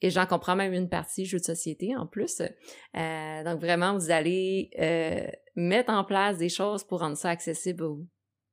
[0.00, 2.40] Et j'en comprends même une partie jeu de société en plus.
[2.40, 7.84] Euh, donc vraiment, vous allez euh, mettre en place des choses pour rendre ça accessible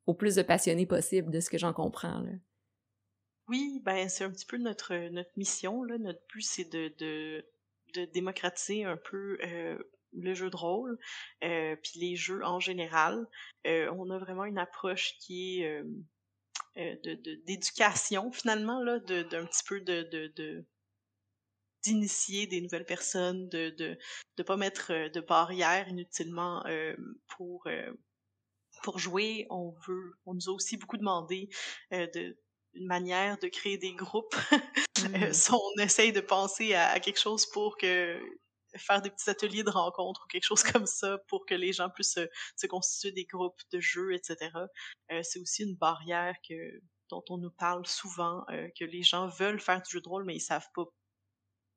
[0.05, 2.19] au, plus de passionnés possible, de ce que j'en comprends.
[2.19, 2.31] Là.
[3.47, 5.97] Oui, ben c'est un petit peu notre notre mission là.
[5.99, 7.45] Notre but c'est de, de,
[7.93, 9.77] de démocratiser un peu euh,
[10.13, 10.97] le jeu de rôle,
[11.43, 13.27] euh, puis les jeux en général.
[13.67, 15.83] Euh, on a vraiment une approche qui est
[16.75, 17.13] de
[17.45, 20.65] d'éducation finalement là, d'un petit peu de
[21.85, 23.97] d'initier des nouvelles personnes, de de
[24.37, 26.95] de pas mettre euh, de barrières inutilement euh,
[27.27, 27.91] pour euh,
[28.83, 29.47] pour jouer.
[29.49, 31.49] On veut, on nous a aussi beaucoup demandé
[31.91, 32.37] de
[32.73, 34.35] une manière de créer des groupes.
[34.97, 35.53] Mmh.
[35.53, 38.19] on essaye de penser à, quelque chose pour que
[38.75, 41.89] faire des petits ateliers de rencontres ou quelque chose comme ça pour que les gens
[41.89, 42.17] puissent
[42.55, 44.49] se, constituer des groupes de jeux, etc.
[45.21, 46.55] c'est aussi une barrière que
[47.09, 48.45] dont on nous parle souvent,
[48.79, 50.85] que les gens veulent faire du jeu de rôle, mais ils savent pas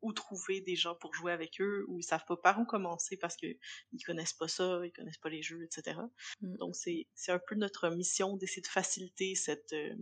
[0.02, 3.16] où trouver des gens pour jouer avec eux, ou ils savent pas par où commencer
[3.16, 3.46] parce que
[3.92, 5.98] ils connaissent pas ça, ils connaissent pas les jeux, etc.
[6.40, 6.56] Mm.
[6.56, 9.94] Donc c'est c'est un peu notre mission d'essayer de faciliter cette euh,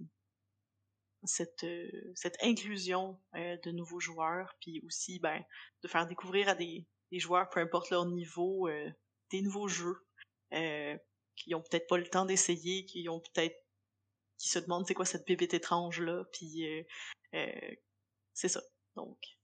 [1.24, 5.42] cette euh, cette inclusion euh, de nouveaux joueurs, puis aussi ben
[5.82, 8.68] de faire découvrir à des des joueurs, peu importe leur niveau,
[9.30, 9.96] des nouveaux jeux
[11.36, 13.56] qui ont peut-être pas le temps d'essayer, qui ont peut-être
[14.38, 16.64] qui se demandent c'est quoi cette bébête étrange là, puis
[18.34, 18.60] c'est ça.
[18.96, 19.35] Donc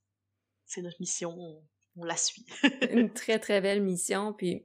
[0.72, 1.62] c'est notre mission,
[1.96, 2.46] on, la suit.
[2.90, 4.32] une très, très belle mission.
[4.32, 4.64] Puis,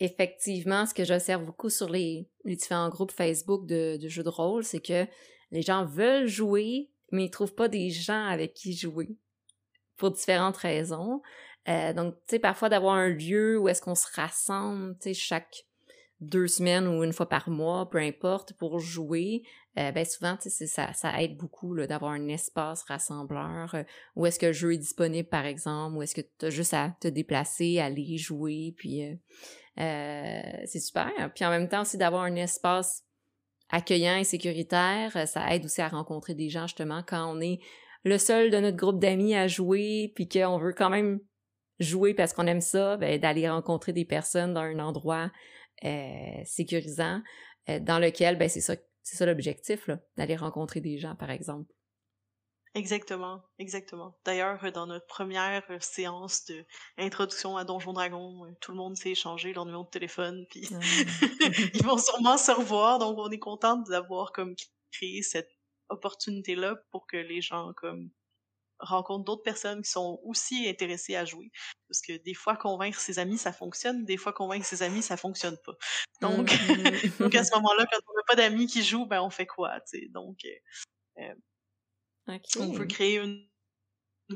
[0.00, 4.80] effectivement, ce que j'observe beaucoup sur les, différents groupes Facebook de, jeux de rôle, c'est
[4.80, 5.06] que
[5.50, 9.16] les gens veulent jouer, mais ils trouvent pas des gens avec qui jouer
[9.96, 11.20] pour différentes raisons.
[11.68, 15.66] Euh, donc, tu sais, parfois d'avoir un lieu où est-ce qu'on se rassemble, tu chaque
[16.20, 19.42] deux semaines ou une fois par mois, peu importe, pour jouer,
[19.78, 23.82] euh, ben souvent, ça, ça aide beaucoup d'avoir un espace rassembleur euh,
[24.16, 26.74] où est-ce que le jeu est disponible, par exemple, où est-ce que tu as juste
[26.74, 29.02] à te déplacer, aller jouer, puis
[29.76, 31.10] c'est super.
[31.34, 33.02] Puis en même temps aussi d'avoir un espace
[33.70, 37.58] accueillant et sécuritaire, ça aide aussi à rencontrer des gens justement quand on est
[38.04, 41.20] le seul de notre groupe d'amis à jouer, puis qu'on veut quand même
[41.80, 45.30] jouer parce qu'on aime ça, ben, d'aller rencontrer des personnes dans un endroit
[45.84, 47.20] euh, sécurisant
[47.68, 51.72] euh, dans lequel, ben, c'est ça, c'est ça l'objectif, d'aller rencontrer des gens, par exemple.
[52.74, 54.18] Exactement, exactement.
[54.24, 56.50] D'ailleurs, dans notre première séance
[56.98, 60.80] d'introduction à Donjon Dragon, tout le monde s'est échangé leur numéro de téléphone, puis ah.
[61.74, 64.56] ils vont sûrement se revoir, donc on est content d'avoir comme
[64.90, 65.50] créé cette
[65.88, 68.10] opportunité-là pour que les gens comme
[68.84, 71.50] rencontre d'autres personnes qui sont aussi intéressées à jouer.
[71.88, 74.04] Parce que des fois, convaincre ses amis, ça fonctionne.
[74.04, 75.74] Des fois, convaincre ses amis, ça fonctionne pas.
[76.20, 77.18] Donc, mm-hmm.
[77.18, 79.80] donc à ce moment-là, quand on n'a pas d'amis qui jouent, ben on fait quoi,
[79.82, 80.38] tu Donc,
[81.18, 81.22] euh,
[82.28, 83.46] euh, on veut créer une,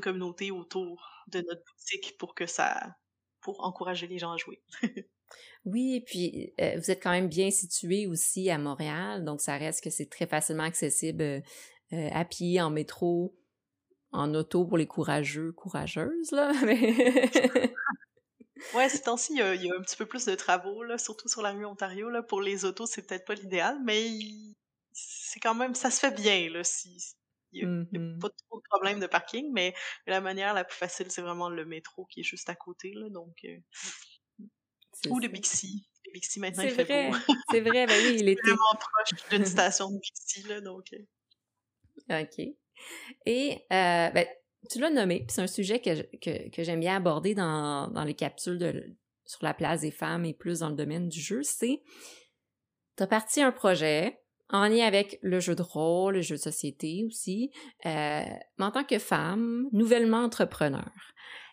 [0.01, 2.95] communauté autour de notre boutique pour que ça,
[3.41, 4.61] pour encourager les gens à jouer.
[5.65, 9.57] oui, et puis euh, vous êtes quand même bien situé aussi à Montréal, donc ça
[9.57, 11.41] reste que c'est très facilement accessible
[11.91, 13.35] à pied, en métro,
[14.11, 16.51] en auto pour les courageux, courageuses, là.
[18.73, 21.41] ouais, ces temps-ci, il y, a un petit peu plus de travaux, là, surtout sur
[21.41, 22.09] la rue Ontario.
[22.09, 22.23] Là.
[22.23, 24.09] Pour les autos, c'est peut-être pas l'idéal, mais
[24.91, 26.63] c'est quand même, ça se fait bien, là.
[26.63, 27.15] Si,
[27.51, 29.73] il n'y a, mmh pas trop de problèmes de parking, mais
[30.05, 33.09] la manière la plus facile, c'est vraiment le métro qui est juste à côté, là,
[33.09, 33.33] donc...
[33.45, 33.57] Euh,
[35.09, 35.87] ou le Bixi.
[36.05, 37.11] Le Bixi, maintenant, il fait vrai.
[37.51, 38.41] C'est vrai, ben oui, il était...
[38.41, 40.93] vraiment proche d'une station de Bixi, là, donc...
[40.93, 42.21] Euh.
[42.21, 42.55] OK.
[43.25, 44.25] Et euh, ben,
[44.69, 48.95] tu l'as nommé, c'est un sujet que, que, j'aime bien aborder dans, dans les capsules
[49.25, 51.81] sur la place des femmes et plus dans le domaine du jeu, c'est
[52.97, 56.41] tu as parti un projet en lien avec le jeu de rôle, le jeu de
[56.41, 57.51] société aussi,
[57.85, 58.23] euh,
[58.57, 60.91] mais en tant que femme, nouvellement entrepreneur.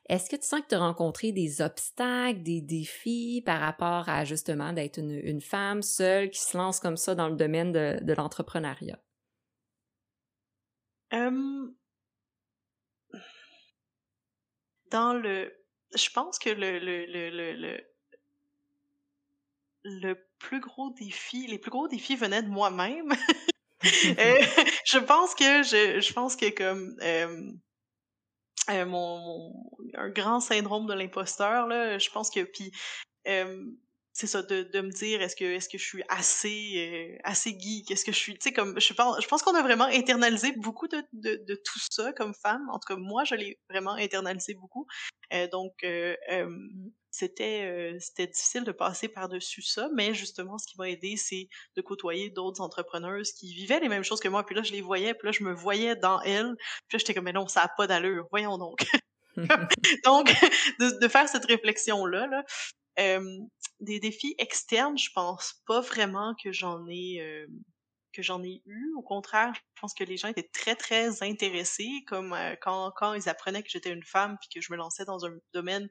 [0.09, 4.25] Est-ce que tu sens que tu as rencontré des obstacles, des défis par rapport à
[4.25, 7.99] justement d'être une, une, femme seule qui se lance comme ça dans le domaine de,
[8.03, 8.99] de l'entrepreneuriat?
[14.91, 15.53] Dans le
[15.95, 17.81] je pense que le le le le
[19.85, 23.13] le plus gros défi les plus gros défis venaient de moi-même.
[24.19, 24.43] Euh,
[24.87, 27.53] je pense que je je pense que comme, euh,
[28.87, 29.53] mon
[29.95, 32.73] un grand syndrome de l'imposteur là, je pense que puis,
[34.17, 37.51] c'est ça de, de me dire est-ce que est-ce que je suis assez euh, assez
[37.51, 37.91] geek?
[37.91, 40.53] Est-ce que je suis tu sais comme je pense je pense qu'on a vraiment internalisé
[40.53, 42.67] beaucoup de, de, de, tout ça comme femme.
[42.73, 44.87] En tout cas moi je l'ai vraiment internalisé beaucoup.
[45.35, 46.17] Euh, donc euh,
[47.11, 49.91] c'était c'était difficile de passer par-dessus ça.
[49.95, 54.05] Mais justement ce qui m'a aidé c'est de côtoyer d'autres entrepreneuses qui vivaient les mêmes
[54.05, 54.47] choses que moi.
[54.47, 56.55] Puis là je les voyais puis là je me voyais dans elles.
[56.89, 58.27] Puis là j'étais comme mais non ça a pas d'allure.
[58.31, 58.79] Voyons donc.
[60.07, 60.29] Donc
[60.81, 62.43] de, de faire cette réflexion là là
[63.81, 67.47] des défis externes, je pense pas vraiment que j'en ai euh,
[68.13, 68.95] que j'en ai eu.
[68.97, 73.15] Au contraire, je pense que les gens étaient très très intéressés, comme euh, quand quand
[73.15, 75.89] ils apprenaient que j'étais une femme puis que je me lançais dans un domaine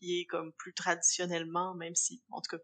[0.00, 2.62] qui est comme plus traditionnellement, même si en tout cas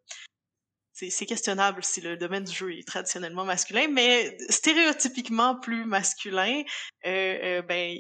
[0.93, 6.63] c'est questionnable si le domaine du jeu est traditionnellement masculin, mais stéréotypiquement plus masculin,
[7.07, 7.97] euh, ben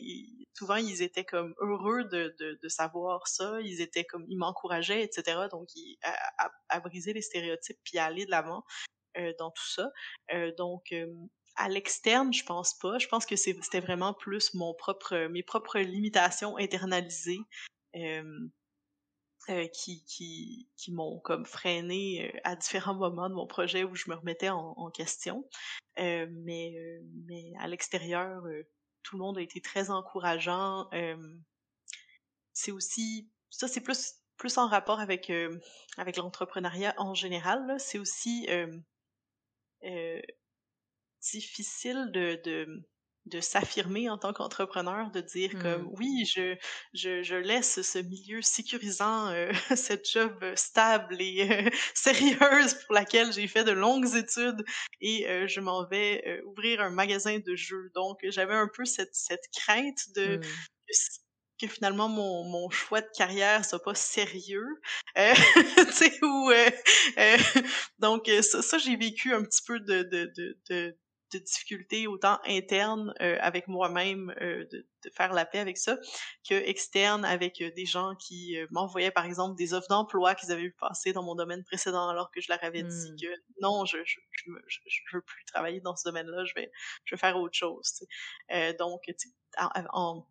[0.54, 5.46] souvent ils étaient comme heureux de, de, savoir ça, ils étaient comme ils m'encourageaient, etc.
[5.50, 5.68] Donc
[6.02, 8.64] à, à, briser les stéréotypes puis à aller de l'avant
[9.16, 9.90] euh, dans tout ça.
[10.32, 11.06] Euh, donc euh,
[11.56, 12.98] à l'externe, je pense pas.
[12.98, 17.40] Je pense que c'était vraiment plus mon propre mes propres limitations internalisées.
[19.72, 24.14] Qui, qui, qui m'ont comme freiné à différents moments de mon projet où je me
[24.14, 25.44] remettais en, question.
[25.96, 26.72] Mais,
[27.26, 28.44] mais à l'extérieur,
[29.02, 30.88] tout le monde a été très encourageant.
[32.52, 35.30] c'est aussi, ça c'est plus plus en rapport avec
[35.98, 37.76] avec l'entrepreneuriat en général.
[37.78, 38.46] C'est aussi
[39.84, 40.20] euh,
[41.20, 42.88] difficile de, de
[43.30, 45.94] de s'affirmer en tant qu'entrepreneur, de dire comme mmh.
[45.98, 46.56] oui, je,
[46.92, 53.32] je, je laisse ce milieu sécurisant, euh, cette job stable et euh, sérieuse pour laquelle
[53.32, 54.64] j'ai fait de longues études
[55.00, 57.90] et euh, je m'en vais ouvrir un magasin de jeux.
[57.94, 60.42] Donc j'avais un peu cette, cette crainte de mmh.
[61.60, 64.80] que, finalement mon, mon choix de carrière soit pas sérieux.
[65.16, 66.50] tu sais, ou
[67.98, 70.96] donc ça, ça j'ai vécu un petit peu de, de, de, de
[71.32, 75.96] de difficultés autant internes euh, avec moi-même euh, de, de, faire la paix avec ça
[76.48, 80.62] que externes avec euh, des gens qui m'envoyaient par exemple des offres d'emploi qu'ils avaient
[80.62, 83.16] vu passer dans mon domaine précédent alors que je leur avais dit mmh.
[83.20, 86.70] que non je je, je, je, veux plus travailler dans ce domaine-là je vais
[87.04, 88.04] je vais faire autre chose
[88.78, 89.02] donc
[89.58, 90.26] en,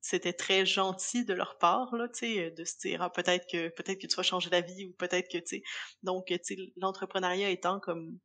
[0.00, 3.68] c'était très gentil de leur part là tu sais de se dire ah, peut-être que
[3.68, 5.62] peut-être que tu vas changer la vie ou peut-être que tu sais
[6.02, 8.18] donc tu sais l'entrepreneuriat étant comme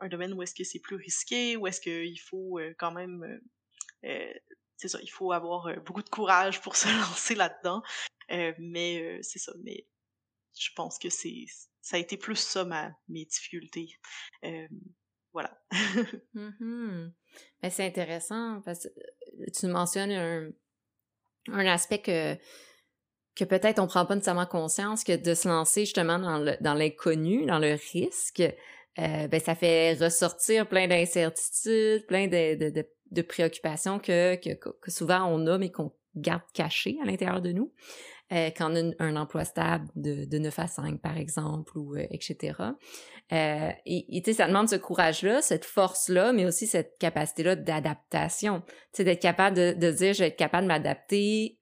[0.00, 3.22] un domaine où est-ce que c'est plus risqué, où est-ce qu'il faut euh, quand même,
[3.22, 4.32] euh, euh,
[4.76, 7.82] c'est ça, il faut avoir beaucoup de courage pour se lancer là-dedans.
[8.58, 9.86] mais c'est ça, mais
[10.58, 11.44] je pense que c'est,
[11.80, 13.98] ça a été plus ça ma, mes difficultés.
[15.32, 15.60] voilà.
[16.34, 17.10] mm
[17.70, 20.50] c'est intéressant parce que tu mentionnes un,
[21.52, 22.36] un aspect que
[23.36, 27.58] que peut-être on prend pas nécessairement conscience que de se lancer justement dans l'inconnu, dans
[27.58, 28.42] le risque,
[29.00, 34.54] euh, ben, ça fait ressortir plein d'incertitudes, plein de, de, de, de préoccupations que, que,
[34.54, 37.72] que, souvent on a, mais qu'on garde cachées à l'intérieur de nous.
[38.32, 41.96] Euh, quand on a un, emploi stable de, de 9 à 5, par exemple, ou
[41.96, 42.54] euh, etc.
[43.32, 48.62] Euh, et, et ça demande ce courage-là, cette force-là, mais aussi cette capacité-là d'adaptation.
[48.92, 51.58] Tu d'être capable de, de dire, je vais être capable de m'adapter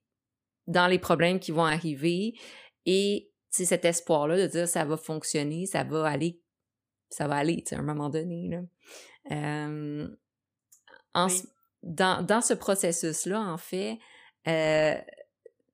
[0.67, 2.35] dans les problèmes qui vont arriver
[2.85, 6.39] et cet espoir-là de dire, ça va fonctionner, ça va aller
[7.09, 8.49] ça va aller, à un moment donné.
[8.49, 9.67] Là.
[11.13, 11.27] en,
[11.83, 13.99] dans, dans ce processus-là, en fait,
[14.47, 14.95] euh,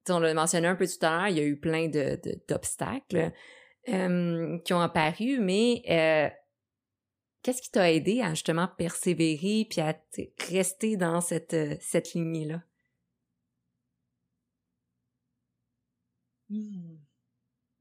[0.09, 3.31] on l'a mentionné un peu tout à l'heure, il y a eu plein de, d'obstacles
[3.89, 6.29] euh, qui ont apparu, mais euh,
[7.41, 9.95] qu'est-ce qui t'a aidé à justement persévérer puis à
[10.49, 12.61] rester dans cette, cette lignée-là?
[16.49, 17.04] Mmh.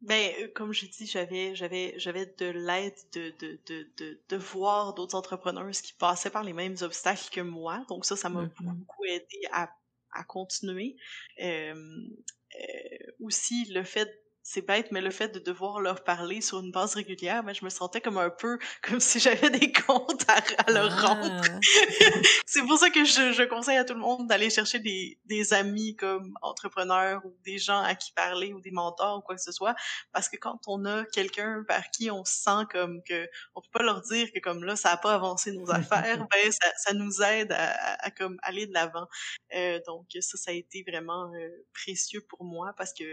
[0.04, 4.36] Ben, euh, comme j'ai dit, j'avais, j'avais, j'avais de l'aide de, de, de, de, de
[4.36, 7.84] voir d'autres entrepreneurs qui passaient par les mêmes obstacles que moi.
[7.88, 8.74] Donc ça, ça m'a mm-hmm.
[8.74, 9.70] beaucoup aidé à,
[10.12, 10.96] à continuer.
[11.42, 16.60] Euh, euh, aussi, le fait c'est bête, mais le fait de devoir leur parler sur
[16.60, 20.24] une base régulière, ben, je me sentais comme un peu comme si j'avais des comptes
[20.28, 21.06] à, leur ah.
[21.06, 21.44] rendre.
[22.46, 25.54] c'est pour ça que je, je, conseille à tout le monde d'aller chercher des, des
[25.54, 29.40] amis comme entrepreneurs ou des gens à qui parler ou des mentors ou quoi que
[29.40, 29.74] ce soit.
[30.12, 33.82] Parce que quand on a quelqu'un par qui on sent comme que on peut pas
[33.82, 37.22] leur dire que comme là, ça a pas avancé nos affaires, ben ça, ça nous
[37.22, 39.06] aide à, à, comme aller de l'avant.
[39.54, 43.04] Euh, donc ça, ça a été vraiment euh, précieux pour moi parce que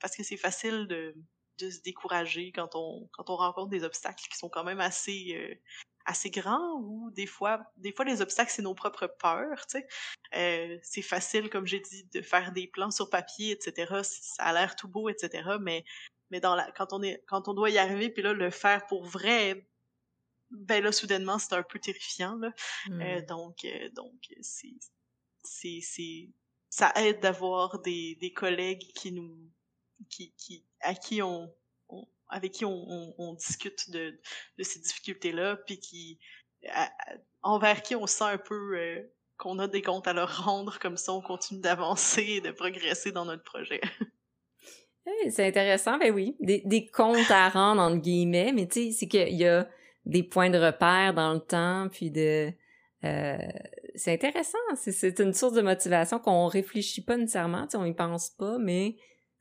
[0.00, 1.14] parce que c'est facile de,
[1.58, 5.34] de se décourager quand on quand on rencontre des obstacles qui sont quand même assez
[5.34, 5.54] euh,
[6.04, 9.88] assez grands ou des fois des fois les obstacles c'est nos propres peurs tu sais.
[10.34, 14.52] Euh, c'est facile comme j'ai dit de faire des plans sur papier etc ça a
[14.52, 15.84] l'air tout beau etc mais
[16.30, 18.86] mais dans la quand on est quand on doit y arriver puis là le faire
[18.86, 19.68] pour vrai
[20.50, 22.52] ben là soudainement c'est un peu terrifiant là.
[22.90, 23.26] Euh, mmh.
[23.26, 24.76] donc euh, donc c'est
[25.42, 26.30] c'est c'est
[26.70, 29.50] ça aide d'avoir des des collègues qui nous
[30.10, 31.52] qui, qui, à qui on,
[32.28, 34.18] avec qui on, discute de,
[34.58, 36.18] de ces difficultés-là, puis qui,
[37.42, 39.02] envers qui on sent un peu euh,
[39.36, 43.12] qu'on a des comptes à leur rendre, comme ça on continue d'avancer et de progresser
[43.12, 43.80] dans notre projet.
[45.30, 49.08] c'est intéressant, ben oui, des, des comptes à rendre entre guillemets, mais tu sais, c'est
[49.08, 49.68] qu'il y a
[50.04, 52.52] des points de repère dans le temps, puis de
[53.04, 53.36] euh,
[53.94, 58.58] c'est intéressant, c'est une source de motivation qu'on réfléchit pas nécessairement, on y pense pas,
[58.58, 58.96] mais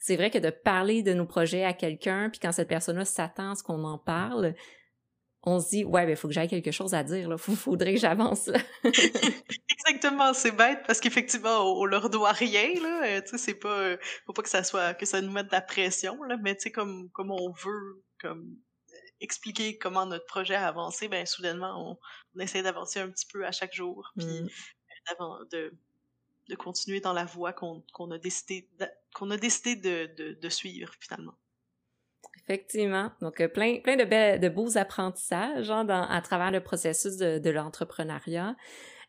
[0.06, 3.54] c'est vrai que de parler de nos projets à quelqu'un, puis quand cette personne-là s'attend
[3.54, 4.54] à ce qu'on en parle,
[5.42, 7.96] on se dit ouais ben faut que j'aille quelque chose à dire là, faut, faudrait
[7.96, 8.52] que j'avance.
[8.84, 13.80] Exactement, c'est bête parce qu'effectivement on, leur doit rien là, euh, tu sais c'est pas
[13.80, 16.56] euh, faut pas que ça soit que ça nous mette de la pression là, mais
[16.56, 18.58] tu sais comme comme on veut comme
[19.22, 21.98] expliquer comment notre projet a avancé, ben soudainement
[22.36, 24.50] on, essaie d'avancer un petit peu à chaque jour puis mmh.
[25.52, 25.74] de
[26.50, 28.70] de continuer dans la voie qu'on a décidé
[29.16, 31.34] qu'on a décidé de, de, suivre finalement.
[32.44, 33.12] Effectivement.
[33.22, 37.50] Donc, euh, plein, plein de, de beaux apprentissages hein, à travers le processus de, de
[37.50, 38.56] l'entrepreneuriat.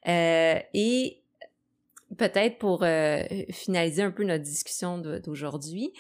[0.06, 1.22] Euh, et
[2.16, 5.92] peut-être pour euh, finaliser un peu notre discussion d'aujourd'hui,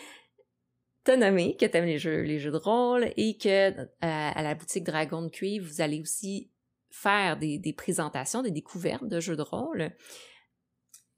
[1.02, 4.84] t'as nommé que t'aimes les jeux, les jeux de rôle et que à la boutique
[4.84, 6.48] Dragon Cuivre, vous allez aussi
[6.90, 9.90] faire des présentations, des découvertes de jeux de rôle.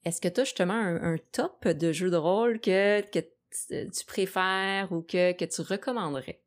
[0.04, 4.92] Est-ce que tu as justement un, top de jeu de rôle que, que tu préfères
[4.92, 6.40] ou que, que tu recommanderais?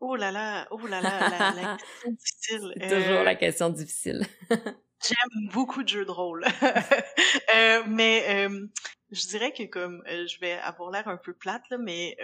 [0.00, 2.74] Oh là là, oh là là, la, question difficile.
[2.80, 4.26] Toujours la euh, question difficile.
[5.02, 6.44] J'aime beaucoup de jeux de rôle.
[7.54, 8.66] euh, mais euh,
[9.10, 12.16] je dirais que comme euh, je vais avoir l'air un peu plate, là, mais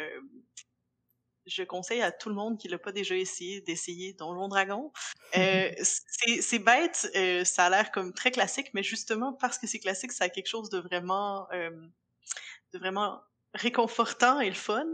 [1.48, 4.92] je conseille à tout le monde qui l'a pas déjà essayé d'essayer Donjon Dragon.
[5.36, 9.78] Euh, c'est bête, euh, ça a l'air comme très classique, mais justement parce que c'est
[9.78, 11.70] classique, ça a quelque chose de vraiment, euh,
[12.72, 13.20] de vraiment
[13.52, 14.86] réconfortant et le fun.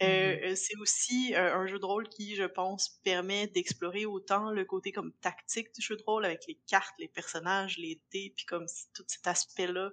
[0.00, 0.56] Mm-hmm.
[0.56, 5.12] c'est aussi un jeu de rôle qui, je pense, permet d'explorer autant le côté comme
[5.20, 9.04] tactique du jeu de rôle avec les cartes, les personnages, les dés, puis comme tout
[9.06, 9.90] cet aspect-là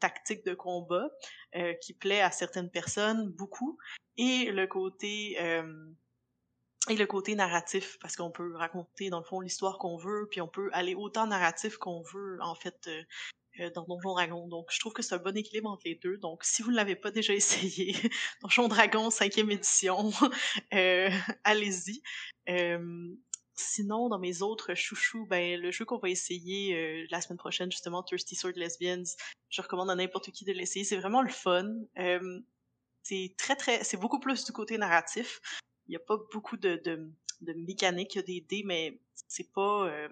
[0.00, 1.08] tactique de combat
[1.80, 3.78] qui plaît à certaines personnes beaucoup.
[4.16, 5.62] Et le côté euh,
[6.88, 10.40] et le côté narratif parce qu'on peut raconter dans le fond l'histoire qu'on veut puis
[10.40, 13.02] on peut aller autant narratif qu'on veut en fait euh,
[13.60, 16.18] euh, dans Donjon Dragon donc je trouve que c'est un bon équilibre entre les deux.
[16.18, 17.94] Donc si vous ne l'avez pas déjà essayé
[18.42, 20.10] Donjon Dragon 5e édition
[21.44, 22.02] allez-y
[23.54, 28.02] Sinon, dans mes autres chouchous, ben le jeu qu'on va essayer la semaine prochaine, justement,
[28.02, 29.04] Thirsty Sword Lesbians,
[29.50, 30.84] je recommande à n'importe qui de l'essayer.
[30.84, 31.66] C'est vraiment le fun.
[33.02, 35.40] C'est très, très, c'est beaucoup plus du côté narratif.
[35.86, 39.00] Il n'y a pas beaucoup de, de, de mécanique, il y a des dés, mais
[39.28, 40.08] c'est pas, euh,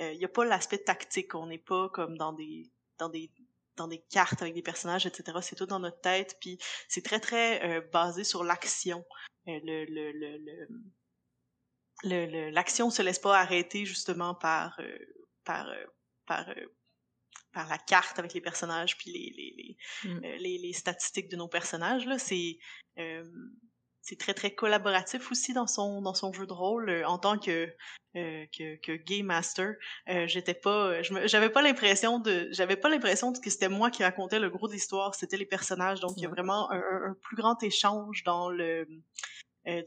[0.00, 1.34] euh, il n'y a pas l'aspect tactique.
[1.34, 3.30] On n'est pas comme dans des, dans des,
[3.76, 5.38] dans des cartes avec des personnages, etc.
[5.42, 9.04] C'est tout dans notre tête, puis c'est très, très euh, basé sur l'action.
[9.46, 10.68] le, le, le, le
[12.02, 14.80] l'action se laisse pas arrêter justement par
[15.44, 15.68] par
[16.26, 16.46] par
[17.54, 20.24] par la carte avec les personnages puis les les, les, mm.
[20.24, 22.18] euh, les, les statistiques de nos personnages là.
[22.18, 22.58] C'est
[22.98, 23.24] euh,
[24.02, 26.90] c'est très très collaboratif aussi dans son dans son jeu de rôle.
[26.90, 27.72] Euh, en tant que
[28.14, 29.74] que, que game master
[30.26, 34.50] j'étais pas j'avais pas l'impression de j'avais pas l'impression que c'était moi qui racontais le
[34.50, 35.98] gros de l'histoire c'était les personnages.
[35.98, 38.86] Donc il y a vraiment un, un, plus grand échange dans le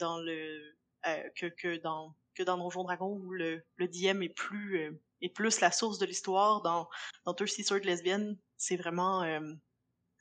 [0.02, 0.78] dans le
[1.36, 5.60] que que dans que dans Donjon Dragon où le le DM est plus et plus
[5.62, 6.88] la source de l'histoire dans,
[7.26, 9.40] dans Thirsty Sword lesbienne, c'est vraiment euh,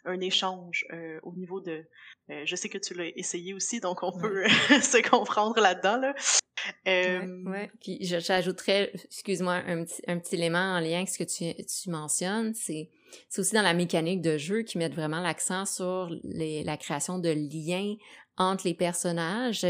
[0.04, 1.84] un échange euh, au niveau de...
[2.30, 5.98] Euh, je sais que tu l'as essayé aussi, donc on peut se comprendre là-dedans.
[5.98, 6.14] Là.
[6.86, 11.64] Ouais, Puis j'ajouterais, excuse-moi, un petit, un petit élément en lien avec ce que tu,
[11.64, 12.90] tu mentionnes, c'est
[13.28, 17.18] c'est aussi dans la mécanique de jeu qui met vraiment l'accent sur les, la création
[17.18, 17.94] de liens
[18.36, 19.64] entre les personnages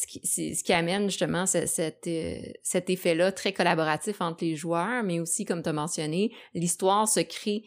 [0.00, 5.02] ce qui, ce qui amène justement cet, euh, cet effet-là très collaboratif entre les joueurs,
[5.02, 7.64] mais aussi, comme tu as mentionné, l'histoire se crée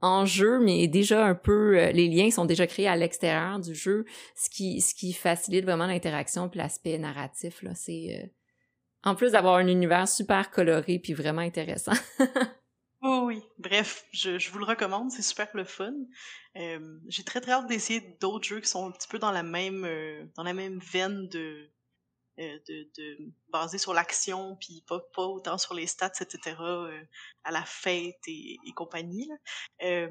[0.00, 3.74] en jeu, mais déjà un peu, euh, les liens sont déjà créés à l'extérieur du
[3.74, 7.74] jeu, ce qui, ce qui facilite vraiment l'interaction puis l'aspect narratif, là.
[7.74, 8.26] C'est, euh,
[9.04, 11.92] en plus d'avoir un univers super coloré puis vraiment intéressant.
[13.02, 15.94] Oh oui, bref, je, je, vous le recommande, c'est super le fun.
[16.56, 19.42] Euh, j'ai très très hâte d'essayer d'autres jeux qui sont un petit peu dans la
[19.42, 21.70] même euh, dans la même veine de
[22.38, 26.56] euh, de, de basés sur l'action puis pas pas autant sur les stats etc
[27.44, 29.28] à la fête et, et compagnie
[29.80, 30.08] là.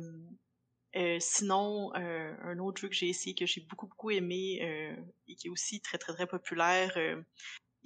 [1.19, 4.59] sinon, un autre jeu que j'ai essayé que j'ai beaucoup beaucoup aimé
[5.27, 6.97] et qui est aussi très très très populaire,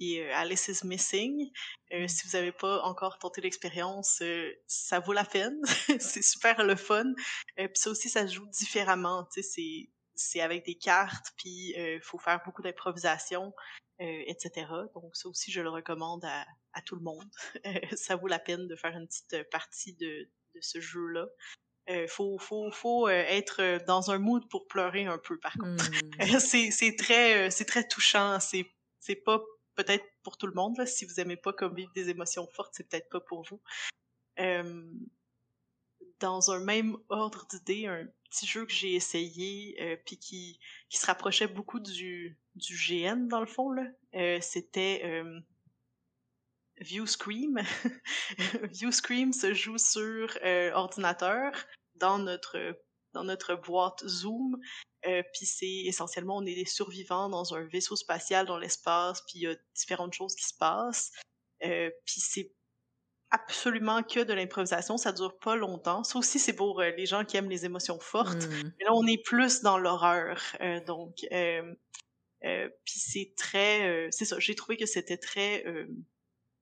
[0.00, 1.50] et euh, Alice is Missing.
[1.92, 5.58] Euh, si vous n'avez pas encore tenté l'expérience, euh, ça vaut la peine.
[6.00, 7.12] c'est super le fun.
[7.56, 9.26] puis ça aussi, ça se joue différemment.
[9.30, 13.52] C'est c'est avec des cartes, puis il faut faire beaucoup d'improvisation,
[13.98, 14.66] etc.
[14.94, 17.28] Donc ça aussi, je le recommande à, à tout le monde.
[17.96, 21.26] ça vaut la peine de faire une petite partie de, de ce jeu-là.
[21.90, 25.90] Euh, faut faut faut être dans un mood pour pleurer un peu par contre.
[25.90, 26.18] Mm.
[26.38, 28.66] c'est c'est très c'est très touchant, c'est
[29.00, 29.42] c'est pas
[29.74, 30.76] peut-être pour tout le monde.
[30.78, 30.86] Là.
[30.86, 33.60] Si vous aimez pas comme vivre des émotions fortes, c'est peut-être pas pour vous.
[34.40, 34.92] Euh,
[36.20, 40.58] dans un même ordre d'idée, un petit jeu que j'ai essayé euh, puis qui,
[40.88, 43.74] qui se rapprochait beaucoup du, du GN dans le fond
[44.14, 45.22] euh, c'était
[46.78, 47.60] View Scream.
[48.72, 50.38] View Scream se joue sur
[50.72, 51.52] ordinateur
[51.96, 52.76] dans notre
[53.14, 54.60] dans notre boîte Zoom
[55.06, 59.34] euh, puis c'est essentiellement, on est des survivants dans un vaisseau spatial dans l'espace, puis
[59.36, 61.12] il y a différentes choses qui se passent.
[61.62, 62.52] Euh, puis c'est
[63.30, 66.04] absolument que de l'improvisation, ça dure pas longtemps.
[66.04, 68.46] Ça aussi, c'est pour euh, les gens qui aiment les émotions fortes.
[68.46, 68.72] Hmm.
[68.78, 70.40] Mais là, on est plus dans l'horreur.
[70.86, 71.16] Donc,
[72.40, 74.08] puis c'est très...
[74.10, 75.64] c'est ça, j'ai trouvé que c'était très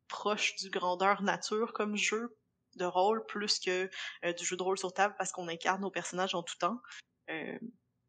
[0.08, 2.36] proche du grandeur nature comme jeu
[2.76, 3.88] de rôle, plus que
[4.36, 6.80] du jeu de rôle sur table, parce qu'on incarne nos personnages en tout temps.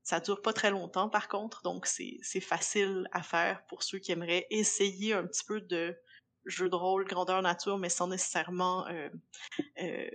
[0.04, 4.12] Ça dure pas très longtemps par contre, donc c'est facile à faire pour ceux qui
[4.12, 5.98] aimeraient essayer un petit peu de
[6.46, 9.10] jeu de rôle grandeur nature, mais sans nécessairement euh,
[9.82, 10.10] euh,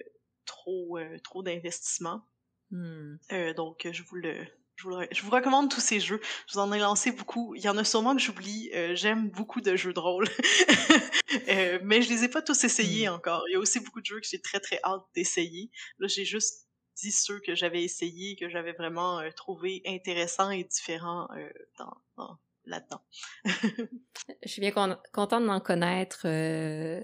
[0.45, 2.23] trop euh, trop d'investissement.
[2.71, 3.17] Hmm.
[3.57, 4.47] donc je vous le
[4.79, 6.21] je vous, je vous, recommande tous ces jeux.
[6.47, 7.55] Je vous en ai lancé beaucoup.
[7.55, 8.71] Il y en a sûrement que j'oublie.
[8.95, 10.29] J'aime beaucoup de jeux de rôle.
[11.83, 13.15] mais je les ai pas tous essayés hmm.
[13.15, 13.45] encore.
[13.49, 15.71] Il y a aussi beaucoup de jeux que j'ai très très hâte d'essayer.
[15.99, 16.69] Là, j'ai juste
[17.03, 21.49] dit ceux que j'avais essayés, que j'avais vraiment euh, trouvé intéressants et différents euh,
[21.79, 23.03] dans, dans, là-dedans.
[24.45, 24.73] Je suis bien
[25.13, 27.01] contente d'en connaître euh,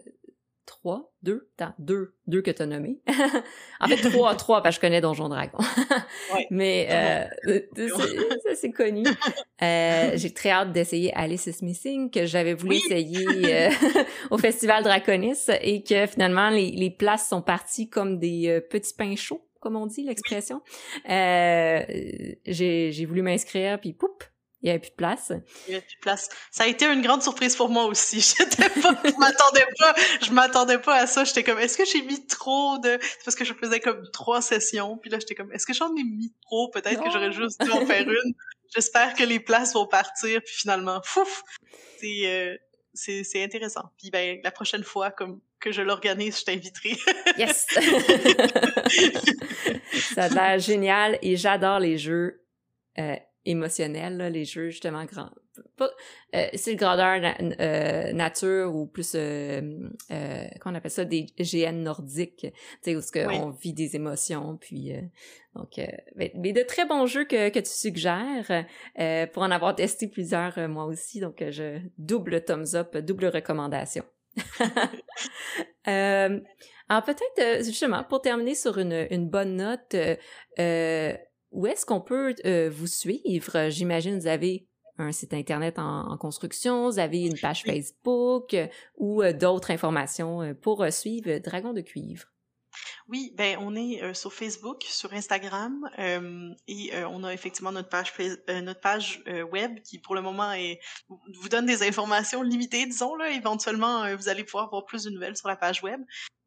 [0.67, 3.01] trois, deux, deux, deux que tu as nommés.
[3.81, 5.59] en fait, trois, trois, parce que je connais Donjon Dragon.
[6.51, 7.59] Mais euh,
[7.89, 9.05] ça, c'est connu.
[9.63, 13.71] Euh, j'ai très hâte d'essayer Alice is Missing, que j'avais voulu essayer euh,
[14.31, 18.95] au Festival Draconis, et que finalement, les, les places sont parties comme des euh, petits
[18.95, 20.63] pains chauds, comme on dit l'expression.
[21.09, 21.83] Euh,
[22.47, 24.25] j'ai voulu m'inscrire, puis poup,
[24.65, 25.31] il y avait plus de place.
[25.69, 26.31] Il y avait plus de place.
[26.51, 28.21] Ça a été une grande surprise pour moi aussi.
[28.39, 31.25] J'étais pas, je m'attendais pas, je m'attendais pas à ça.
[31.25, 34.97] J'étais comme, est-ce que j'ai mis trop de, parce que je faisais comme trois sessions,
[34.97, 36.71] puis là j'étais comme, est-ce que j'en ai mis trop?
[36.71, 38.33] Peut-être que j'aurais juste dû en faire une.
[38.75, 41.43] J'espère que les places vont partir, puis finalement, fouf!
[42.01, 42.57] C'est, euh,
[42.95, 43.93] c'est, c'est intéressant.
[43.99, 46.97] Puis ben, la prochaine fois, comme que je l'organise, je t'inviterai.
[47.39, 47.67] yes!
[50.15, 52.41] Ça a l'air génial et j'adore les jeux
[52.99, 55.31] euh, émotionnels, là, les jeux justement grands.
[56.35, 57.21] Euh, c'est le grandeur
[57.61, 59.61] euh, nature ou plus euh,
[60.11, 62.51] euh, comment on appelle ça des GN nordiques, tu
[62.83, 64.93] sais où ce que on vit des émotions puis
[65.55, 65.81] donc
[66.17, 68.67] mais, de très bons jeux que, que tu suggères
[69.33, 74.05] pour en avoir testé plusieurs moi aussi donc je double thumbs up, double recommandation.
[75.85, 76.41] alors
[77.05, 79.95] peut-être justement pour terminer sur une, une bonne note
[81.55, 83.71] où est-ce qu'on peut euh, vous suivre?
[83.71, 84.67] J'imagine vous avez
[84.99, 90.55] un site internet en, construction, vous avez une page Facebook euh, ou euh, d'autres informations
[90.61, 92.27] pour suivre Dragon de cuivre.
[93.09, 95.89] Oui, ben on est sur Facebook, sur Instagram
[96.67, 98.13] et on a effectivement notre page
[98.49, 103.31] notre page web qui pour le moment est vous donne des informations limitées, disons là.
[103.31, 106.01] Éventuellement, vous allez pouvoir voir plus de nouvelles sur la page web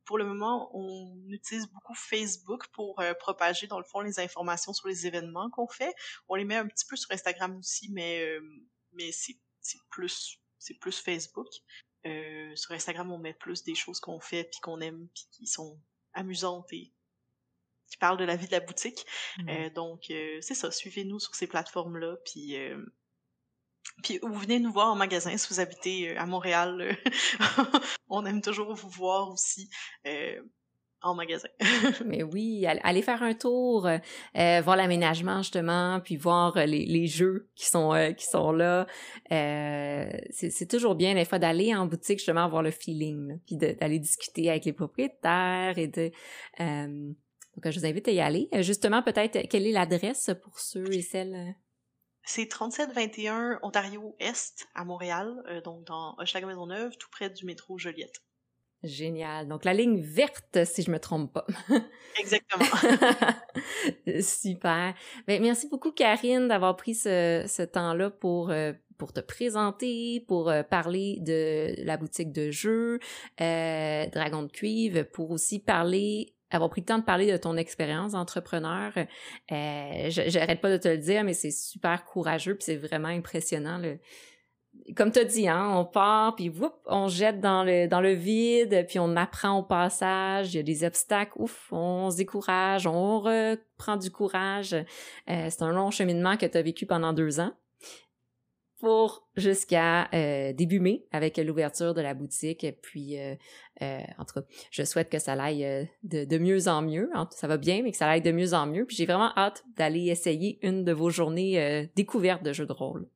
[0.07, 4.73] pour le moment, on utilise beaucoup Facebook pour euh, propager, dans le fond, les informations
[4.73, 5.93] sur les événements qu'on fait.
[6.29, 8.41] On les met un petit peu sur Instagram aussi, mais, euh,
[8.93, 9.37] mais c'est
[9.91, 11.47] plus, c'est plus Facebook.
[12.05, 15.45] Euh, sur Instagram, on met plus des choses qu'on fait, puis qu'on aime, puis qui
[15.45, 15.77] sont
[16.13, 16.93] amusantes et
[17.89, 19.05] qui parlent de la vie de la boutique.
[19.37, 19.69] Mmh.
[19.69, 22.57] donc, c'est ça, suivez-nous sur ces plateformes-là, puis
[24.03, 26.81] puis vous venez nous voir en magasin si vous habitez euh, à Montréal.
[26.81, 27.63] Euh,
[28.09, 29.69] on aime toujours vous voir aussi
[30.05, 30.39] euh,
[31.01, 31.49] en magasin.
[32.05, 33.89] Mais oui, allez faire un tour,
[34.33, 38.87] voir l'aménagement justement, puis voir les, les jeux qui sont qui sont là.
[39.29, 44.49] c'est toujours bien des fois d'aller en boutique justement voir le feeling, puis d'aller discuter
[44.49, 46.11] avec les propriétaires et de.
[46.59, 48.49] donc je vous invite à y aller.
[48.61, 51.55] Justement, peut-être quelle est l'adresse pour ceux et celles
[52.27, 58.21] c'est 3721 Ontario Est à Montréal, euh, donc dans Hochelaga-Maisonneuve, tout près du métro Joliette.
[58.83, 59.47] Génial.
[59.47, 61.47] Donc la ligne verte, si je me trompe pas.
[62.19, 62.65] Exactement.
[64.21, 64.93] Super.
[65.25, 70.49] Ben, merci beaucoup, Karine, d'avoir pris ce, ce temps-là pour euh, pour te présenter, pour
[70.49, 72.99] euh, parler de la boutique de jeux,
[73.39, 78.13] Dragon de cuivre, pour aussi parler avoir pris le temps de parler de ton expérience
[78.13, 78.93] d'entrepreneur.
[79.51, 83.81] Euh, J'arrête pas de te le dire, mais c'est super courageux, puis c'est vraiment impressionnant.
[84.95, 86.51] Comme tu as dit, hein, on part, puis
[86.85, 90.63] on jette dans le, dans le vide, puis on apprend au passage, il y a
[90.63, 94.73] des obstacles, ouf, on se décourage, on reprend du courage.
[94.73, 97.53] Euh, c'est un long cheminement que tu as vécu pendant deux ans
[98.79, 102.65] pour jusqu'à euh, début mai avec l'ouverture de la boutique.
[102.81, 103.35] Puis, euh,
[103.81, 107.09] euh, en tout cas, je souhaite que ça aille euh, de, de, mieux en mieux.
[107.31, 108.85] Ça va bien, mais que ça aille de mieux en mieux.
[108.85, 112.73] Puis j'ai vraiment hâte d'aller essayer une de vos journées euh, découvertes de jeux de
[112.73, 113.07] rôle.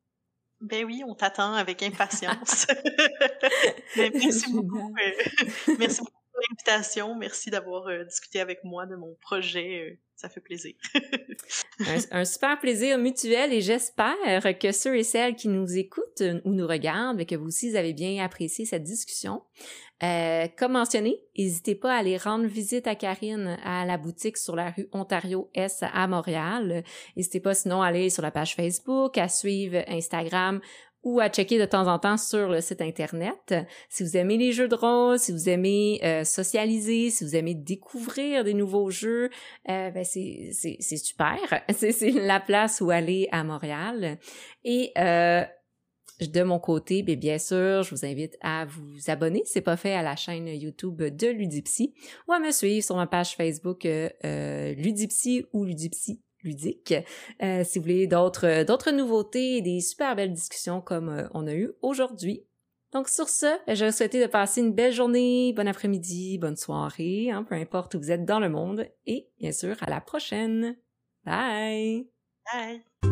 [0.61, 2.67] Ben oui, on t'attend avec impatience.
[3.97, 4.93] merci beaucoup.
[5.79, 7.15] merci beaucoup pour l'invitation.
[7.15, 10.75] Merci d'avoir discuté avec moi de mon projet ça fait plaisir.
[12.11, 14.15] un, super plaisir mutuel et j'espère
[14.59, 18.23] que ceux et celles qui nous écoutent ou nous regardent, que vous aussi avez bien
[18.23, 19.41] apprécié cette discussion.
[20.03, 24.55] Euh, comme mentionné, n'hésitez pas à aller rendre visite à Karine à la boutique sur
[24.55, 26.83] la rue Ontario S à Montréal.
[27.15, 30.59] N'hésitez pas sinon à aller sur la page Facebook, à suivre Instagram
[31.03, 33.55] ou à checker de temps en temps sur le site internet.
[33.89, 37.55] Si vous aimez les jeux de rôle, si vous aimez euh, socialiser, si vous aimez
[37.55, 39.29] découvrir des nouveaux jeux,
[39.69, 41.37] euh, ben c'est, super.
[41.71, 44.17] C'est, la place où aller à Montréal.
[44.63, 45.43] Et euh,
[46.21, 49.93] de mon côté, bien, bien sûr, je vous invite à vous abonner, c'est pas fait,
[49.93, 51.93] à la chaîne YouTube de Ludipsy
[52.27, 56.93] ou à me suivre sur ma page Facebook euh, Ludipsy ou Ludipsy ludique.
[57.41, 61.47] Euh, si vous voulez d'autres euh, d'autres nouveautés des super belles discussions comme euh, on
[61.47, 62.45] a eu aujourd'hui.
[62.93, 67.31] Donc sur ce, je vous souhaite de passer une belle journée, bon après-midi, bonne soirée,
[67.31, 70.75] hein, peu importe où vous êtes dans le monde, et bien sûr à la prochaine.
[71.23, 72.09] Bye!
[72.51, 73.10] Bye!